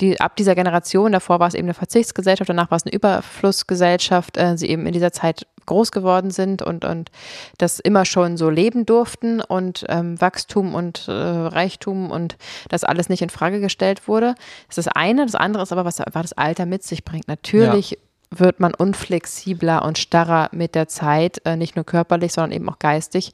[0.00, 4.38] die, ab dieser Generation, davor war es eben eine Verzichtsgesellschaft, danach war es eine Überflussgesellschaft,
[4.38, 7.10] äh, sie eben in dieser Zeit groß geworden sind und, und
[7.58, 12.38] das immer schon so leben durften und ähm, Wachstum und äh, Reichtum und
[12.70, 14.34] das alles nicht in Frage gestellt wurde.
[14.68, 15.26] Das ist das eine.
[15.26, 17.28] Das andere ist aber, was einfach das Alter mit sich bringt.
[17.28, 17.98] Natürlich ja
[18.30, 22.78] wird man unflexibler und starrer mit der Zeit, äh, nicht nur körperlich, sondern eben auch
[22.78, 23.32] geistig.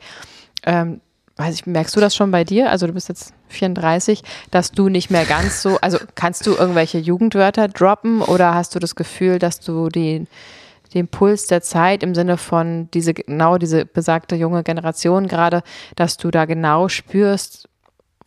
[0.65, 1.01] Ähm,
[1.37, 2.71] weiß ich, merkst du das schon bei dir?
[2.71, 6.99] Also du bist jetzt 34, dass du nicht mehr ganz so, also kannst du irgendwelche
[6.99, 10.27] Jugendwörter droppen oder hast du das Gefühl, dass du die,
[10.95, 15.63] den Puls der Zeit im Sinne von diese genau diese besagte junge Generation gerade,
[15.95, 17.69] dass du da genau spürst,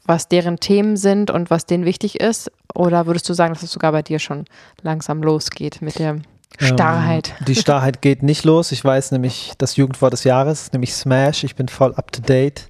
[0.06, 2.52] was deren Themen sind und was denen wichtig ist?
[2.76, 4.46] Oder würdest du sagen, dass es sogar bei dir schon
[4.82, 6.18] langsam losgeht mit der
[6.58, 7.36] Starrheit.
[7.40, 8.72] Ähm, die Starrheit geht nicht los.
[8.72, 11.44] Ich weiß nämlich das Jugendwort des Jahres, nämlich Smash.
[11.44, 12.70] Ich bin voll up to date.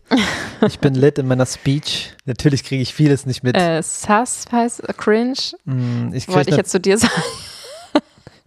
[0.68, 2.18] Ich bin lit in meiner Speech.
[2.26, 3.56] Natürlich kriege ich vieles nicht mit.
[3.56, 5.38] Äh, Sass heißt cringe.
[5.64, 7.14] Mm, ich Wollte ich jetzt zu dir sagen.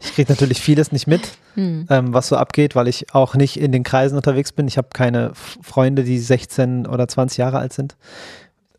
[0.04, 1.22] Ich kriege natürlich vieles nicht mit,
[1.54, 1.86] hm.
[1.88, 4.66] ähm, was so abgeht, weil ich auch nicht in den Kreisen unterwegs bin.
[4.66, 7.96] Ich habe keine Freunde, die 16 oder 20 Jahre alt sind.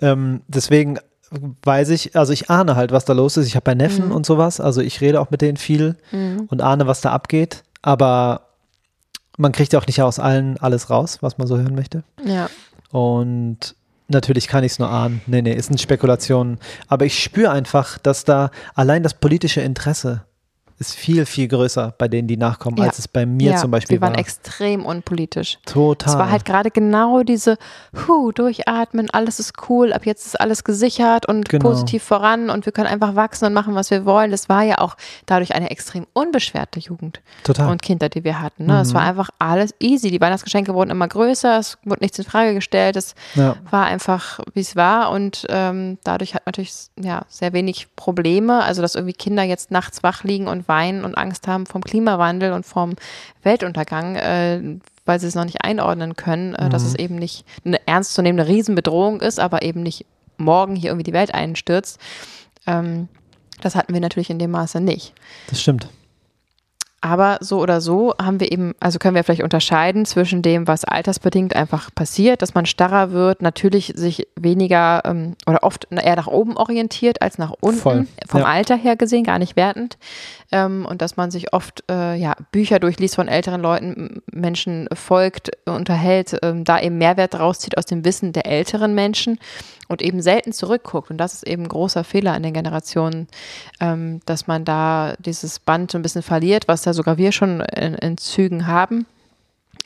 [0.02, 1.00] Ähm, deswegen
[1.64, 3.48] weiß ich, also ich ahne halt, was da los ist.
[3.48, 4.12] Ich habe bei Neffen mhm.
[4.12, 6.48] und sowas, also ich rede auch mit denen viel mhm.
[6.50, 7.64] und ahne, was da abgeht.
[7.82, 8.48] Aber
[9.38, 12.04] man kriegt ja auch nicht aus allen alles raus, was man so hören möchte.
[12.26, 12.50] Ja.
[12.92, 13.76] Und
[14.08, 15.22] natürlich kann ich es nur ahnen.
[15.26, 16.60] Nee, nee, ist eine Spekulation.
[16.88, 20.24] Aber ich spüre einfach, dass da allein das politische Interesse
[20.88, 22.86] ist viel, viel größer bei denen, die nachkommen, ja.
[22.86, 24.10] als es bei mir ja, zum Beispiel war.
[24.10, 25.60] Die waren extrem unpolitisch.
[25.66, 26.14] Total.
[26.14, 27.58] Es war halt gerade genau diese,
[28.08, 31.70] hu, durchatmen, alles ist cool, ab jetzt ist alles gesichert und genau.
[31.70, 34.32] positiv voran und wir können einfach wachsen und machen, was wir wollen.
[34.32, 37.70] Das war ja auch dadurch eine extrem unbeschwerte Jugend Total.
[37.70, 38.66] und Kinder, die wir hatten.
[38.66, 38.74] Ne?
[38.74, 38.80] Mhm.
[38.80, 40.12] Es war einfach alles easy.
[40.12, 42.96] Die Weihnachtsgeschenke wurden immer größer, es wurde nichts in Frage gestellt.
[42.96, 43.56] Es ja.
[43.70, 48.64] war einfach, wie es war und ähm, dadurch hat man natürlich ja, sehr wenig Probleme.
[48.64, 52.52] Also, dass irgendwie Kinder jetzt nachts wach liegen und weinen und Angst haben vom Klimawandel
[52.54, 52.96] und vom
[53.44, 56.70] Weltuntergang, äh, weil sie es noch nicht einordnen können, äh, mhm.
[56.72, 60.06] dass es eben nicht eine ernstzunehmende Riesenbedrohung ist, aber eben nicht
[60.38, 62.00] morgen hier irgendwie die Welt einstürzt.
[62.66, 63.08] Ähm,
[63.62, 65.14] das hatten wir natürlich in dem Maße nicht.
[65.48, 65.88] Das stimmt.
[67.06, 70.86] Aber so oder so haben wir eben, also können wir vielleicht unterscheiden zwischen dem, was
[70.86, 76.28] altersbedingt einfach passiert, dass man starrer wird, natürlich sich weniger ähm, oder oft eher nach
[76.28, 78.08] oben orientiert als nach unten, Voll.
[78.26, 78.48] vom ja.
[78.48, 79.98] Alter her gesehen, gar nicht wertend.
[80.54, 85.52] Ähm, und dass man sich oft äh, ja, Bücher durchliest von älteren Leuten, Menschen folgt,
[85.66, 89.40] unterhält, ähm, da eben Mehrwert rauszieht aus dem Wissen der älteren Menschen
[89.88, 91.10] und eben selten zurückguckt.
[91.10, 93.28] Und das ist eben ein großer Fehler in den Generationen,
[93.80, 97.96] ähm, dass man da dieses Band ein bisschen verliert, was da sogar wir schon in,
[97.96, 99.06] in Zügen haben.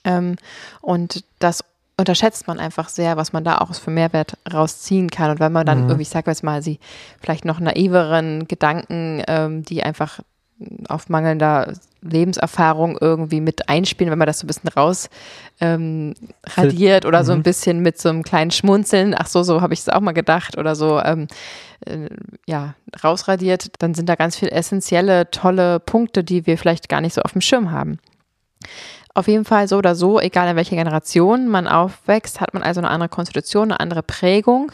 [0.04, 0.36] Ähm,
[0.82, 1.64] und das
[1.98, 5.32] unterschätzt man einfach sehr, was man da auch für Mehrwert rausziehen kann.
[5.32, 5.90] Und wenn man dann mhm.
[5.90, 6.80] irgendwie, ich sag jetzt mal, sie
[7.20, 10.20] vielleicht noch naiveren Gedanken, ähm, die einfach
[10.88, 15.10] auf mangelnder Lebenserfahrung irgendwie mit einspielen, wenn man das so ein bisschen raus
[15.60, 16.13] ähm,
[16.56, 17.43] radiert oder so ein mhm.
[17.43, 20.58] bisschen mit so einem kleinen Schmunzeln, ach so, so habe ich es auch mal gedacht
[20.58, 21.28] oder so, ähm,
[21.86, 22.10] äh,
[22.48, 27.13] ja, rausradiert, dann sind da ganz viele essentielle, tolle Punkte, die wir vielleicht gar nicht
[27.13, 28.00] so auf dem Schirm haben.
[29.13, 32.80] Auf jeden Fall so oder so, egal in welcher Generation man aufwächst, hat man also
[32.80, 34.72] eine andere Konstitution, eine andere Prägung.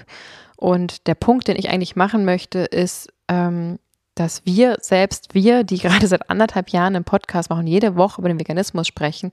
[0.58, 3.80] Und der Punkt, den ich eigentlich machen möchte, ist, ähm,
[4.16, 8.30] dass wir selbst, wir, die gerade seit anderthalb Jahren einen Podcast machen, jede Woche über
[8.30, 9.32] den Veganismus sprechen,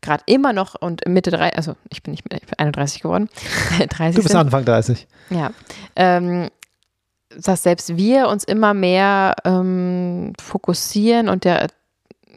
[0.00, 3.28] gerade immer noch und Mitte drei, also ich bin nicht ich bin 31 geworden,
[3.78, 4.36] 30 du bist sind.
[4.36, 5.06] Anfang 30.
[5.30, 5.50] Ja.
[5.94, 6.48] Ähm,
[7.38, 11.68] dass selbst wir uns immer mehr ähm, fokussieren und der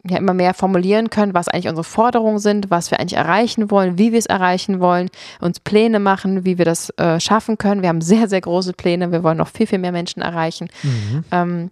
[0.10, 3.98] ja immer mehr formulieren können, was eigentlich unsere Forderungen sind, was wir eigentlich erreichen wollen,
[3.98, 5.10] wie wir es erreichen wollen,
[5.42, 7.82] uns Pläne machen, wie wir das äh, schaffen können.
[7.82, 9.12] Wir haben sehr, sehr große Pläne.
[9.12, 10.70] Wir wollen noch viel, viel mehr Menschen erreichen.
[10.84, 11.24] Mhm.
[11.32, 11.70] Ähm,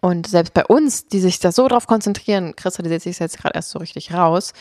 [0.00, 3.70] und selbst bei uns, die sich da so drauf konzentrieren, kristallisiert sich jetzt gerade erst
[3.70, 4.52] so richtig raus.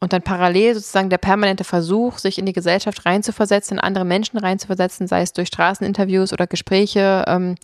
[0.00, 4.38] Und dann parallel sozusagen der permanente Versuch, sich in die Gesellschaft reinzuversetzen, in andere Menschen
[4.38, 7.56] reinzuversetzen, sei es durch Straßeninterviews oder Gespräche, ähm,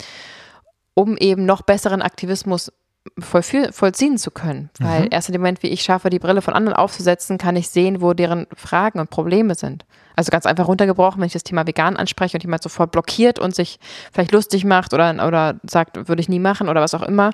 [0.95, 2.73] um eben noch besseren Aktivismus
[3.19, 4.71] vollziehen zu können.
[4.79, 5.09] Weil mhm.
[5.11, 8.01] erst in dem Moment, wie ich schaffe, die Brille von anderen aufzusetzen, kann ich sehen,
[8.01, 9.85] wo deren Fragen und Probleme sind.
[10.17, 13.55] Also ganz einfach runtergebrochen, wenn ich das Thema vegan anspreche und jemand sofort blockiert und
[13.55, 13.79] sich
[14.13, 17.31] vielleicht lustig macht oder, oder sagt, würde ich nie machen oder was auch immer,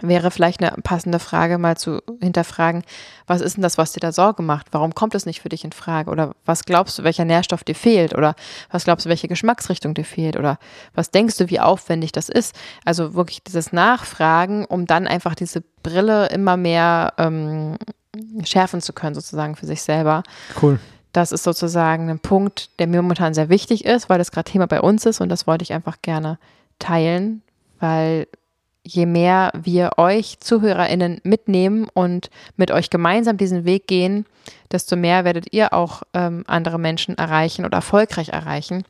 [0.00, 2.82] wäre vielleicht eine passende Frage mal zu hinterfragen,
[3.26, 4.68] was ist denn das, was dir da Sorge macht?
[4.72, 6.10] Warum kommt es nicht für dich in Frage?
[6.10, 8.14] Oder was glaubst du, welcher Nährstoff dir fehlt?
[8.14, 8.34] Oder
[8.70, 10.36] was glaubst du, welche Geschmacksrichtung dir fehlt?
[10.36, 10.58] Oder
[10.94, 12.54] was denkst du, wie aufwendig das ist?
[12.84, 17.76] Also wirklich dieses Nachfragen, um dann einfach diese Brille immer mehr ähm,
[18.44, 20.22] schärfen zu können, sozusagen für sich selber.
[20.60, 20.78] Cool.
[21.12, 24.66] Das ist sozusagen ein Punkt, der mir momentan sehr wichtig ist, weil das gerade Thema
[24.66, 26.38] bei uns ist und das wollte ich einfach gerne
[26.80, 27.42] teilen,
[27.78, 28.26] weil
[28.86, 34.26] je mehr wir euch ZuhörerInnen mitnehmen und mit euch gemeinsam diesen Weg gehen,
[34.70, 38.84] desto mehr werdet ihr auch ähm, andere Menschen erreichen oder erfolgreich erreichen.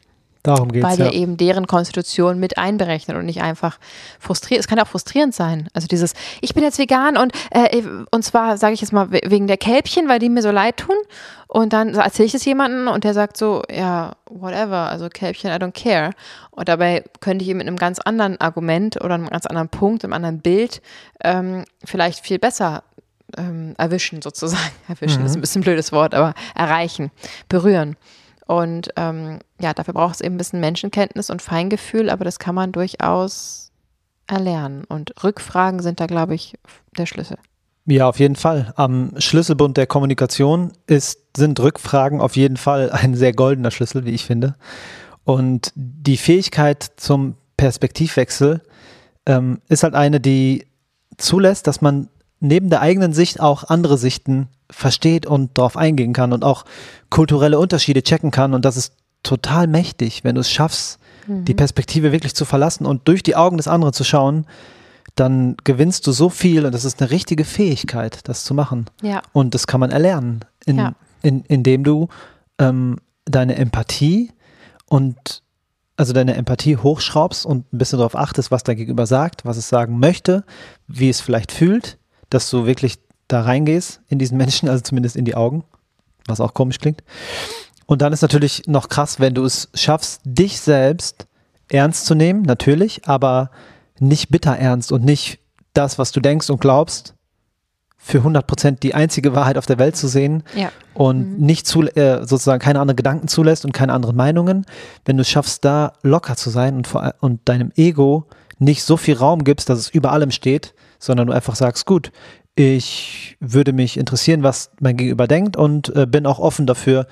[0.44, 1.12] Darum geht's, Weil ihr ja.
[1.12, 3.78] eben deren Konstitution mit einberechnet und nicht einfach
[4.20, 4.60] frustriert.
[4.60, 5.68] Es kann ja auch frustrierend sein.
[5.72, 9.46] Also dieses, ich bin jetzt vegan und, äh, und zwar sage ich jetzt mal wegen
[9.46, 10.96] der Kälbchen, weil die mir so leid tun.
[11.48, 15.54] Und dann erzähle ich es jemandem und der sagt so, ja, whatever, also Kälbchen, I
[15.54, 16.10] don't care.
[16.50, 20.04] Und dabei könnte ich ihm mit einem ganz anderen Argument oder einem ganz anderen Punkt,
[20.04, 20.82] einem anderen Bild
[21.22, 22.82] ähm, vielleicht viel besser
[23.38, 24.72] ähm, erwischen sozusagen.
[24.88, 25.26] Erwischen mhm.
[25.26, 27.10] ist ein bisschen ein blödes Wort, aber erreichen,
[27.48, 27.96] berühren.
[28.46, 32.54] Und ähm, ja, dafür braucht es eben ein bisschen Menschenkenntnis und Feingefühl, aber das kann
[32.54, 33.72] man durchaus
[34.26, 34.84] erlernen.
[34.84, 36.54] Und Rückfragen sind da, glaube ich,
[36.96, 37.38] der Schlüssel.
[37.86, 38.72] Ja, auf jeden Fall.
[38.76, 44.12] Am Schlüsselbund der Kommunikation ist, sind Rückfragen auf jeden Fall ein sehr goldener Schlüssel, wie
[44.12, 44.56] ich finde.
[45.24, 48.62] Und die Fähigkeit zum Perspektivwechsel
[49.26, 50.66] ähm, ist halt eine, die
[51.16, 52.08] zulässt, dass man
[52.40, 56.64] neben der eigenen Sicht auch andere Sichten versteht und darauf eingehen kann und auch
[57.10, 58.54] kulturelle Unterschiede checken kann.
[58.54, 61.44] Und das ist total mächtig, wenn du es schaffst, mhm.
[61.44, 64.46] die Perspektive wirklich zu verlassen und durch die Augen des anderen zu schauen,
[65.14, 68.86] dann gewinnst du so viel und das ist eine richtige Fähigkeit, das zu machen.
[69.02, 69.22] Ja.
[69.32, 70.94] Und das kann man erlernen, in, ja.
[71.22, 72.08] in, indem du
[72.58, 74.32] ähm, deine Empathie
[74.86, 75.42] und
[75.96, 79.68] also deine Empathie hochschraubst und ein bisschen darauf achtest, was dein Gegenüber sagt, was es
[79.68, 80.44] sagen möchte,
[80.88, 81.98] wie es vielleicht fühlt,
[82.30, 85.64] dass du wirklich da reingehst in diesen Menschen, also zumindest in die Augen,
[86.26, 87.02] was auch komisch klingt.
[87.86, 91.26] Und dann ist natürlich noch krass, wenn du es schaffst, dich selbst
[91.68, 93.50] ernst zu nehmen, natürlich, aber
[93.98, 95.38] nicht bitter ernst und nicht
[95.72, 97.14] das, was du denkst und glaubst,
[98.04, 100.70] für 100 Prozent die einzige Wahrheit auf der Welt zu sehen ja.
[100.92, 101.46] und mhm.
[101.46, 104.66] nicht zu, äh, sozusagen keine anderen Gedanken zulässt und keine anderen Meinungen.
[105.06, 108.26] Wenn du es schaffst, da locker zu sein und, vor, und deinem Ego
[108.58, 112.12] nicht so viel Raum gibst, dass es über allem steht, sondern du einfach sagst, gut,
[112.56, 117.06] ich würde mich interessieren, was mein Gegenüber denkt und äh, bin auch offen dafür,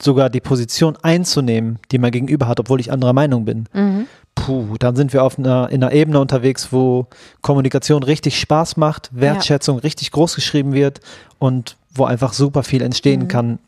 [0.00, 3.68] sogar die Position einzunehmen, die mein Gegenüber hat, obwohl ich anderer Meinung bin.
[3.72, 4.06] Mhm.
[4.34, 7.08] Puh, dann sind wir auf einer, in einer Ebene unterwegs, wo
[7.42, 9.82] Kommunikation richtig Spaß macht, Wertschätzung ja.
[9.82, 11.00] richtig groß geschrieben wird
[11.38, 13.28] und wo einfach super viel entstehen mhm.
[13.28, 13.58] kann.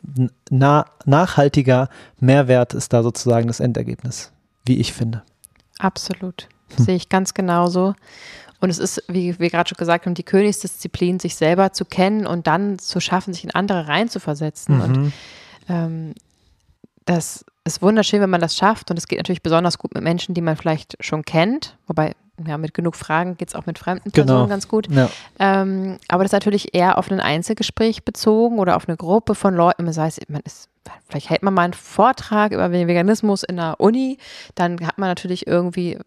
[0.49, 4.31] Na, nachhaltiger Mehrwert ist da sozusagen das Endergebnis,
[4.65, 5.23] wie ich finde.
[5.79, 6.47] Absolut.
[6.75, 6.85] Hm.
[6.85, 7.93] Sehe ich ganz genauso.
[8.61, 12.27] Und es ist, wie wir gerade schon gesagt haben, die Königsdisziplin, sich selber zu kennen
[12.27, 14.77] und dann zu schaffen, sich in andere reinzuversetzen.
[14.77, 14.81] Mhm.
[14.83, 15.13] Und
[15.67, 16.13] ähm,
[17.05, 18.91] das ist wunderschön, wenn man das schafft.
[18.91, 21.75] Und es geht natürlich besonders gut mit Menschen, die man vielleicht schon kennt.
[21.87, 22.13] Wobei,
[22.47, 24.47] ja, mit genug Fragen geht es auch mit fremden Personen genau.
[24.47, 24.87] ganz gut.
[24.91, 25.09] Ja.
[25.39, 29.55] Ähm, aber das ist natürlich eher auf ein Einzelgespräch bezogen oder auf eine Gruppe von
[29.55, 29.85] Leuten.
[29.85, 30.69] Das heißt, man ist
[31.07, 34.17] vielleicht hält man mal einen Vortrag über Veganismus in der Uni,
[34.55, 35.97] dann hat man natürlich irgendwie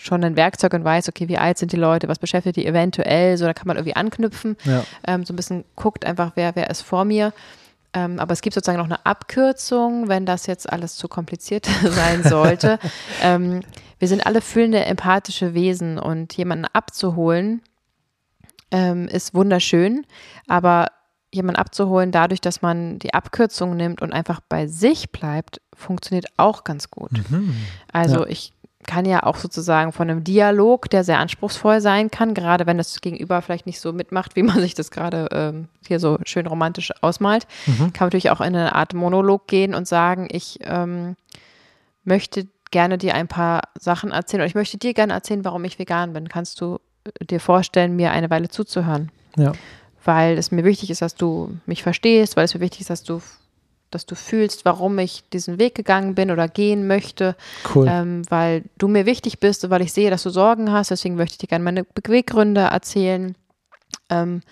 [0.00, 3.36] schon ein Werkzeug und weiß, okay, wie alt sind die Leute, was beschäftigt die eventuell,
[3.36, 4.84] so da kann man irgendwie anknüpfen, ja.
[5.06, 7.32] ähm, so ein bisschen guckt einfach, wer, wer ist vor mir.
[7.94, 12.22] Ähm, aber es gibt sozusagen noch eine Abkürzung, wenn das jetzt alles zu kompliziert sein
[12.24, 12.78] sollte.
[13.22, 13.60] ähm,
[13.98, 17.62] wir sind alle fühlende, empathische Wesen und jemanden abzuholen
[18.70, 20.04] ähm, ist wunderschön,
[20.48, 20.88] aber
[21.32, 26.64] jemanden abzuholen, dadurch, dass man die Abkürzung nimmt und einfach bei sich bleibt, funktioniert auch
[26.64, 27.12] ganz gut.
[27.30, 27.56] Mhm.
[27.92, 28.26] Also ja.
[28.26, 28.52] ich
[28.86, 33.00] kann ja auch sozusagen von einem Dialog, der sehr anspruchsvoll sein kann, gerade wenn das
[33.00, 36.92] Gegenüber vielleicht nicht so mitmacht, wie man sich das gerade ähm, hier so schön romantisch
[37.02, 37.92] ausmalt, mhm.
[37.92, 41.16] kann man natürlich auch in eine Art Monolog gehen und sagen, ich ähm,
[42.04, 45.78] möchte gerne dir ein paar Sachen erzählen oder ich möchte dir gerne erzählen, warum ich
[45.78, 46.28] vegan bin.
[46.28, 49.10] Kannst du äh, dir vorstellen, mir eine Weile zuzuhören?
[49.36, 49.52] Ja.
[50.04, 53.04] Weil es mir wichtig ist, dass du mich verstehst, weil es mir wichtig ist, dass
[53.04, 53.22] du
[53.94, 57.36] dass du fühlst, warum ich diesen Weg gegangen bin oder gehen möchte,
[57.74, 57.86] Cool.
[57.88, 60.90] ähm, weil du mir wichtig bist und weil ich sehe, dass du Sorgen hast.
[60.90, 63.36] Deswegen möchte ich dir gerne meine Beweggründe erzählen.
[64.10, 64.42] Ähm,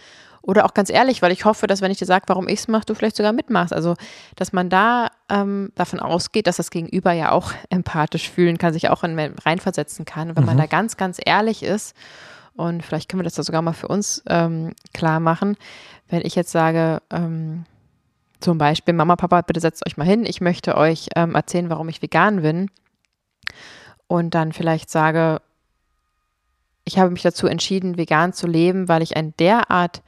[0.43, 2.69] oder auch ganz ehrlich, weil ich hoffe, dass wenn ich dir sage, warum ich es
[2.69, 3.73] mache, du vielleicht sogar mitmachst.
[3.73, 3.95] Also,
[4.35, 8.91] dass man da ähm, davon ausgeht, dass das Gegenüber ja auch empathisch fühlen kann, sich
[8.91, 10.31] auch in, reinversetzen kann.
[10.31, 11.95] Und wenn man da ganz, ganz ehrlich ist,
[12.55, 15.57] und vielleicht können wir das da sogar mal für uns ähm, klar machen,
[16.09, 17.65] wenn ich jetzt sage, ähm,
[18.43, 21.89] zum Beispiel, Mama, Papa, bitte setzt euch mal hin, ich möchte euch ähm, erzählen, warum
[21.89, 22.71] ich vegan bin.
[24.07, 25.41] Und dann vielleicht sage,
[26.85, 30.03] ich habe mich dazu entschieden, vegan zu leben, weil ich ein derart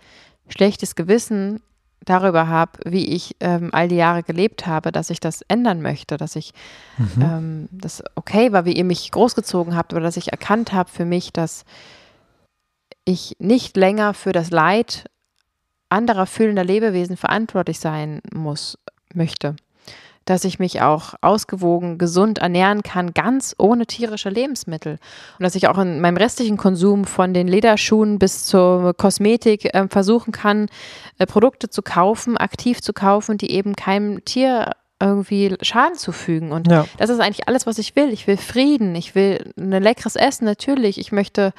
[0.49, 1.61] schlechtes Gewissen
[2.05, 6.17] darüber habe, wie ich ähm, all die Jahre gelebt habe, dass ich das ändern möchte,
[6.17, 6.53] dass ich
[6.99, 7.23] Mhm.
[7.23, 11.05] ähm, das okay war, wie ihr mich großgezogen habt oder dass ich erkannt habe für
[11.07, 11.65] mich, dass
[13.05, 15.07] ich nicht länger für das Leid
[15.95, 18.79] anderer fühlender Lebewesen verantwortlich sein muss,
[19.15, 19.57] möchte.
[20.27, 24.93] Dass ich mich auch ausgewogen, gesund ernähren kann, ganz ohne tierische Lebensmittel.
[25.39, 29.87] Und dass ich auch in meinem restlichen Konsum von den Lederschuhen bis zur Kosmetik äh,
[29.89, 30.69] versuchen kann,
[31.19, 36.53] äh, Produkte zu kaufen, aktiv zu kaufen, die eben keinem Tier irgendwie Schaden zufügen.
[36.53, 36.87] Und Ja.
[36.97, 38.11] das ist eigentlich alles, was ich will.
[38.11, 40.99] Ich will Frieden, ich will ein leckeres Essen, natürlich.
[40.99, 41.53] Ich möchte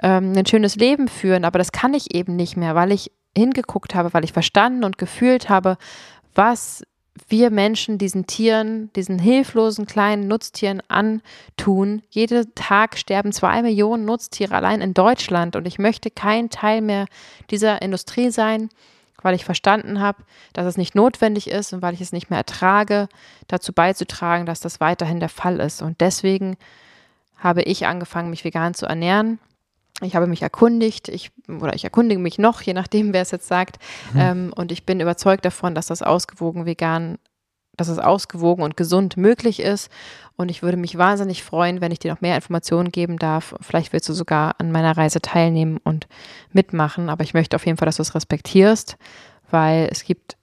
[0.00, 3.94] ähm, ein schönes Leben führen, aber das kann ich eben nicht mehr, weil ich hingeguckt
[3.94, 5.76] habe, weil ich verstanden und gefühlt habe,
[6.34, 6.84] was
[7.28, 12.02] wir Menschen diesen Tieren, diesen hilflosen kleinen Nutztieren antun.
[12.10, 17.06] Jeden Tag sterben zwei Millionen Nutztiere allein in Deutschland und ich möchte kein Teil mehr
[17.50, 18.70] dieser Industrie sein,
[19.20, 22.38] weil ich verstanden habe, dass es nicht notwendig ist und weil ich es nicht mehr
[22.38, 23.08] ertrage,
[23.46, 25.82] dazu beizutragen, dass das weiterhin der Fall ist.
[25.82, 26.56] Und deswegen
[27.36, 29.38] habe ich angefangen, mich vegan zu ernähren.
[30.02, 33.48] Ich habe mich erkundigt, ich, oder ich erkundige mich noch, je nachdem, wer es jetzt
[33.48, 33.78] sagt.
[34.16, 37.18] Ähm, und ich bin überzeugt davon, dass das ausgewogen vegan,
[37.76, 39.90] dass es ausgewogen und gesund möglich ist.
[40.36, 43.54] Und ich würde mich wahnsinnig freuen, wenn ich dir noch mehr Informationen geben darf.
[43.60, 46.06] Vielleicht willst du sogar an meiner Reise teilnehmen und
[46.52, 47.08] mitmachen.
[47.08, 48.96] Aber ich möchte auf jeden Fall, dass du es respektierst,
[49.50, 50.36] weil es gibt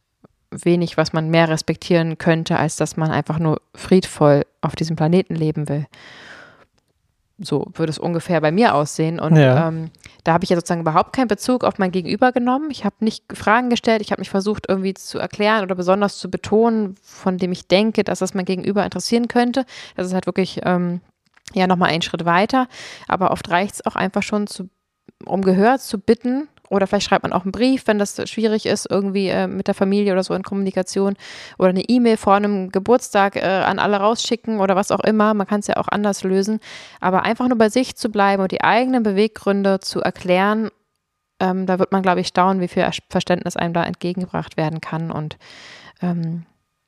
[0.51, 5.35] wenig, was man mehr respektieren könnte, als dass man einfach nur friedvoll auf diesem Planeten
[5.35, 5.85] leben will.
[7.41, 9.19] So würde es ungefähr bei mir aussehen.
[9.19, 9.67] Und Ja.
[9.67, 9.91] ähm,
[10.23, 12.69] da habe ich ja sozusagen überhaupt keinen Bezug auf mein Gegenüber genommen.
[12.71, 16.29] Ich habe nicht Fragen gestellt, ich habe mich versucht irgendwie zu erklären oder besonders zu
[16.29, 19.65] betonen, von dem ich denke, dass das mein Gegenüber interessieren könnte.
[19.95, 21.01] Das ist halt wirklich ähm,
[21.53, 22.67] ja nochmal einen Schritt weiter.
[23.07, 24.69] Aber oft reicht es auch einfach schon, zu,
[25.25, 26.47] um Gehör zu bitten.
[26.69, 29.73] Oder vielleicht schreibt man auch einen Brief, wenn das schwierig ist, irgendwie äh, mit der
[29.73, 31.15] Familie oder so in Kommunikation.
[31.57, 35.33] Oder eine E-Mail vor einem Geburtstag äh, an alle rausschicken oder was auch immer.
[35.33, 36.59] Man kann es ja auch anders lösen.
[36.99, 40.69] Aber einfach nur bei sich zu bleiben und die eigenen Beweggründe zu erklären,
[41.39, 45.11] ähm, da wird man, glaube ich, staunen, wie viel Verständnis einem da entgegengebracht werden kann.
[45.11, 45.37] Und
[46.01, 46.45] ähm,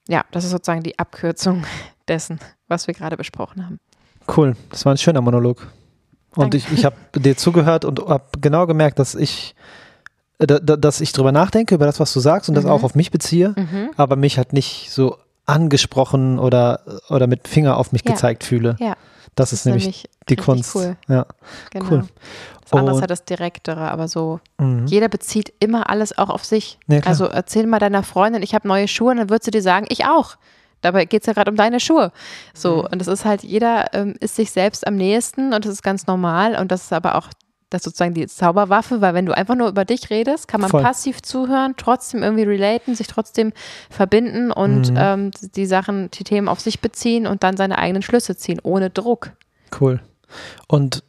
[0.08, 1.64] ja, das ist sozusagen die Abkürzung
[2.08, 3.80] dessen, was wir gerade besprochen haben.
[4.36, 5.68] Cool, das war ein schöner Monolog.
[6.36, 6.58] Und Danke.
[6.58, 9.54] ich, ich habe dir zugehört und habe genau gemerkt, dass ich,
[10.40, 12.72] äh, da, da, dass ich drüber nachdenke, über das, was du sagst und das Mhm.
[12.72, 13.54] auch auf mich beziehe,
[13.98, 18.12] aber mich halt nicht so angesprochen oder, oder mit Finger auf mich Ja.
[18.14, 18.76] gezeigt fühle.
[18.80, 18.96] Ja,
[19.36, 20.76] Das, ist nämlich die Kunst.
[20.76, 20.96] Cool.
[21.08, 21.26] Ja,
[21.72, 21.90] Genau.
[21.90, 22.04] Cool.
[22.64, 24.86] Das andere ist halt das Direktere, aber so, mhm.
[24.88, 26.80] jeder bezieht immer alles auch auf sich.
[26.88, 29.62] Ja, also erzähl mal deiner Freundin, ich habe neue Schuhe, und dann wird sie dir
[29.62, 30.36] sagen, ich auch.
[30.82, 32.12] Dabei geht es ja gerade um deine Schuhe.
[32.54, 32.88] So, Mhm.
[32.92, 36.08] und das ist halt, jeder ähm, ist sich selbst am nächsten und das ist ganz
[36.08, 37.28] normal und das ist aber auch
[37.70, 40.82] das sozusagen die Zauberwaffe, weil wenn du einfach nur über dich redest, kann man Voll.
[40.82, 43.54] passiv zuhören, trotzdem irgendwie relaten, sich trotzdem
[43.90, 44.98] verbinden und Mhm.
[45.00, 48.90] ähm, die Sachen, die Themen auf sich beziehen und dann seine eigenen Schlüsse ziehen, ohne
[48.90, 49.32] Druck.
[49.80, 50.02] Cool.
[50.68, 51.04] Und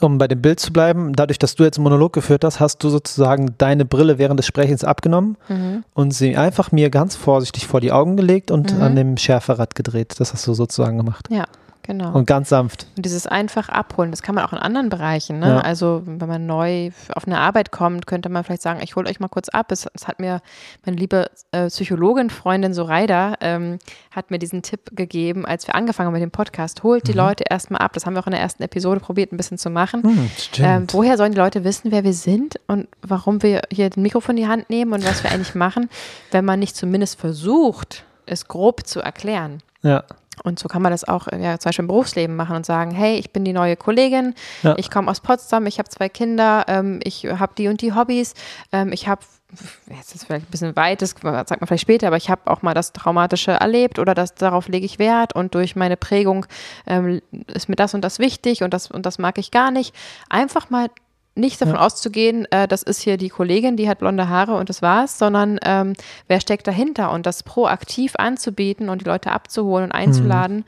[0.00, 2.82] um bei dem Bild zu bleiben, dadurch, dass du jetzt einen Monolog geführt hast, hast
[2.82, 5.84] du sozusagen deine Brille während des Sprechens abgenommen Mhm.
[5.94, 8.82] und sie einfach mir ganz vorsichtig vor die Augen gelegt und Mhm.
[8.82, 10.14] an dem Schärferrad gedreht.
[10.18, 11.28] Das hast du sozusagen gemacht.
[11.30, 11.44] Ja,
[11.82, 12.12] genau.
[12.12, 12.86] Und ganz sanft.
[12.96, 15.38] Und dieses einfach abholen, das kann man auch in anderen Bereichen.
[15.38, 15.48] Ne?
[15.48, 15.60] Ja.
[15.60, 19.20] Also wenn man neu auf eine Arbeit kommt, könnte man vielleicht sagen, ich hole euch
[19.20, 19.72] mal kurz ab.
[19.72, 20.40] Es, es hat mir
[20.84, 23.78] meine liebe äh, Psychologin, Freundin Soraida, ähm,
[24.10, 26.82] hat mir diesen Tipp gegeben, als wir angefangen haben mit dem Podcast.
[26.82, 27.92] Holt die Leute erstmal ab.
[27.92, 30.02] Das haben wir auch in der ersten Episode probiert, ein bisschen zu machen.
[30.02, 30.68] Hm, stimmt.
[30.68, 34.36] Ähm, woher sollen die Leute wissen, wer wir sind und warum wir hier den Mikrofon
[34.36, 35.88] in die Hand nehmen und was wir eigentlich machen,
[36.30, 39.62] wenn man nicht zumindest versucht, es grob zu erklären?
[39.82, 40.04] ja.
[40.42, 43.16] Und so kann man das auch ja, zum Beispiel im Berufsleben machen und sagen, hey,
[43.16, 44.74] ich bin die neue Kollegin, Ja.
[44.78, 48.34] ich komme aus Potsdam, ich habe zwei Kinder, ähm, ich habe die und die Hobbys,
[48.72, 49.22] ähm, ich habe
[49.88, 52.62] jetzt ist vielleicht ein bisschen weit, das sagt man vielleicht später, aber ich habe auch
[52.62, 56.46] mal das Traumatische erlebt oder das, darauf lege ich Wert und durch meine Prägung
[56.86, 59.92] ähm, ist mir das und das wichtig und das und das mag ich gar nicht.
[60.28, 60.88] Einfach mal
[61.34, 61.80] nicht davon ja.
[61.80, 65.58] auszugehen, äh, das ist hier die Kollegin, die hat blonde Haare und das war's, sondern
[65.64, 65.94] ähm,
[66.28, 70.64] wer steckt dahinter und das proaktiv anzubieten und die Leute abzuholen und einzuladen, mhm.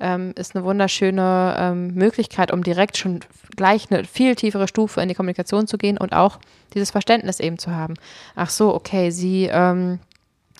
[0.00, 3.20] ähm, ist eine wunderschöne ähm, Möglichkeit, um direkt schon
[3.56, 6.38] gleich eine viel tiefere Stufe in die Kommunikation zu gehen und auch
[6.74, 7.94] dieses Verständnis eben zu haben.
[8.34, 9.98] Ach so, okay, sie ähm,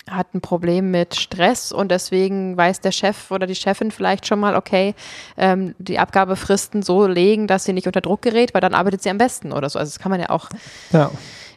[0.09, 4.39] hat ein Problem mit Stress und deswegen weiß der Chef oder die Chefin vielleicht schon
[4.39, 4.95] mal, okay,
[5.37, 9.09] ähm, die Abgabefristen so legen, dass sie nicht unter Druck gerät, weil dann arbeitet sie
[9.09, 9.79] am besten oder so.
[9.79, 10.49] Also das kann man ja auch
[10.91, 11.11] ja.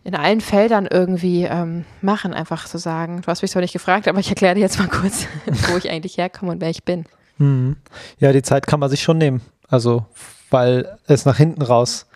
[0.04, 3.22] in allen Feldern irgendwie ähm, machen, einfach zu so sagen.
[3.22, 5.26] Du hast mich zwar nicht gefragt, aber ich erkläre dir jetzt mal kurz,
[5.70, 7.04] wo ich eigentlich herkomme und wer ich bin.
[7.38, 7.76] Mhm.
[8.18, 9.40] Ja, die Zeit kann man sich schon nehmen.
[9.68, 10.06] Also,
[10.50, 12.06] weil es nach hinten raus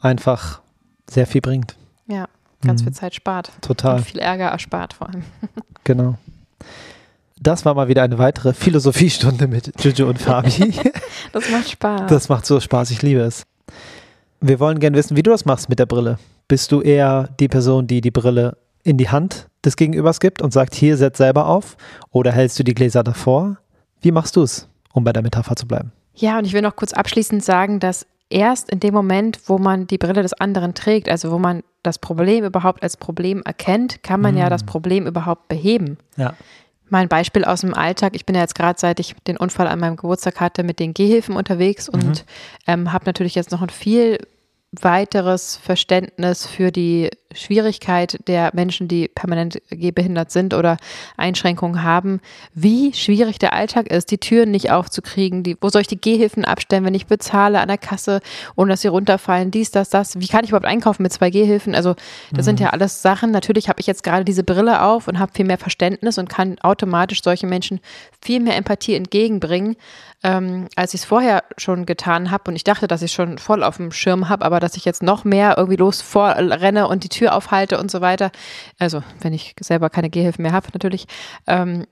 [0.00, 0.62] einfach
[1.08, 1.76] sehr viel bringt.
[2.06, 2.26] Ja
[2.62, 2.86] ganz mhm.
[2.86, 3.52] viel Zeit spart.
[3.60, 3.96] Total.
[3.98, 5.22] Und viel Ärger erspart vor allem.
[5.84, 6.16] Genau.
[7.40, 10.72] Das war mal wieder eine weitere Philosophiestunde mit Juju und Fabi.
[11.32, 12.02] das macht Spaß.
[12.08, 13.42] Das macht so Spaß, ich liebe es.
[14.40, 16.20] Wir wollen gerne wissen, wie du das machst mit der Brille.
[16.46, 20.52] Bist du eher die Person, die die Brille in die Hand des Gegenübers gibt und
[20.52, 21.76] sagt, hier, setz selber auf?
[22.12, 23.56] Oder hältst du die Gläser davor?
[24.00, 25.90] Wie machst du es, um bei der Metapher zu bleiben?
[26.14, 29.86] Ja, und ich will noch kurz abschließend sagen, dass erst in dem Moment, wo man
[29.86, 34.20] die Brille des anderen trägt, also wo man das Problem überhaupt als Problem erkennt, kann
[34.20, 34.38] man mm.
[34.38, 35.98] ja das Problem überhaupt beheben.
[36.16, 36.34] Ja.
[36.88, 39.78] Mein Beispiel aus dem Alltag, ich bin ja jetzt gerade, seit ich den Unfall an
[39.78, 42.00] meinem Geburtstag hatte, mit den Gehhilfen unterwegs mhm.
[42.00, 42.24] und
[42.66, 44.18] ähm, habe natürlich jetzt noch ein viel
[44.80, 50.78] weiteres Verständnis für die Schwierigkeit der Menschen, die permanent gehbehindert sind oder
[51.16, 52.20] Einschränkungen haben,
[52.54, 56.44] wie schwierig der Alltag ist, die Türen nicht aufzukriegen, die, wo soll ich die Gehhilfen
[56.44, 58.20] abstellen, wenn ich bezahle an der Kasse,
[58.56, 61.74] ohne dass sie runterfallen, dies, das, das, wie kann ich überhaupt einkaufen mit zwei Gehhilfen?
[61.74, 61.94] Also
[62.30, 62.42] das mhm.
[62.42, 65.46] sind ja alles Sachen, natürlich habe ich jetzt gerade diese Brille auf und habe viel
[65.46, 67.80] mehr Verständnis und kann automatisch solchen Menschen
[68.22, 69.76] viel mehr Empathie entgegenbringen,
[70.22, 72.44] ähm, als ich es vorher schon getan habe.
[72.50, 75.02] Und ich dachte, dass ich schon voll auf dem Schirm habe, aber dass ich jetzt
[75.02, 78.30] noch mehr irgendwie los vorrenne und die Tür aufhalte und so weiter.
[78.78, 81.06] Also, wenn ich selber keine Gehhilfen mehr habe, natürlich.
[81.46, 81.86] Ähm,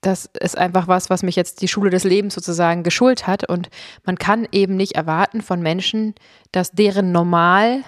[0.00, 3.48] das ist einfach was, was mich jetzt die Schule des Lebens sozusagen geschult hat.
[3.48, 3.70] Und
[4.04, 6.14] man kann eben nicht erwarten von Menschen,
[6.52, 7.82] dass deren Normal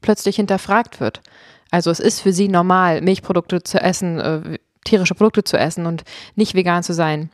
[0.00, 1.20] plötzlich hinterfragt wird.
[1.70, 6.04] Also es ist für sie normal, Milchprodukte zu essen, äh, tierische Produkte zu essen und
[6.34, 7.30] nicht vegan zu sein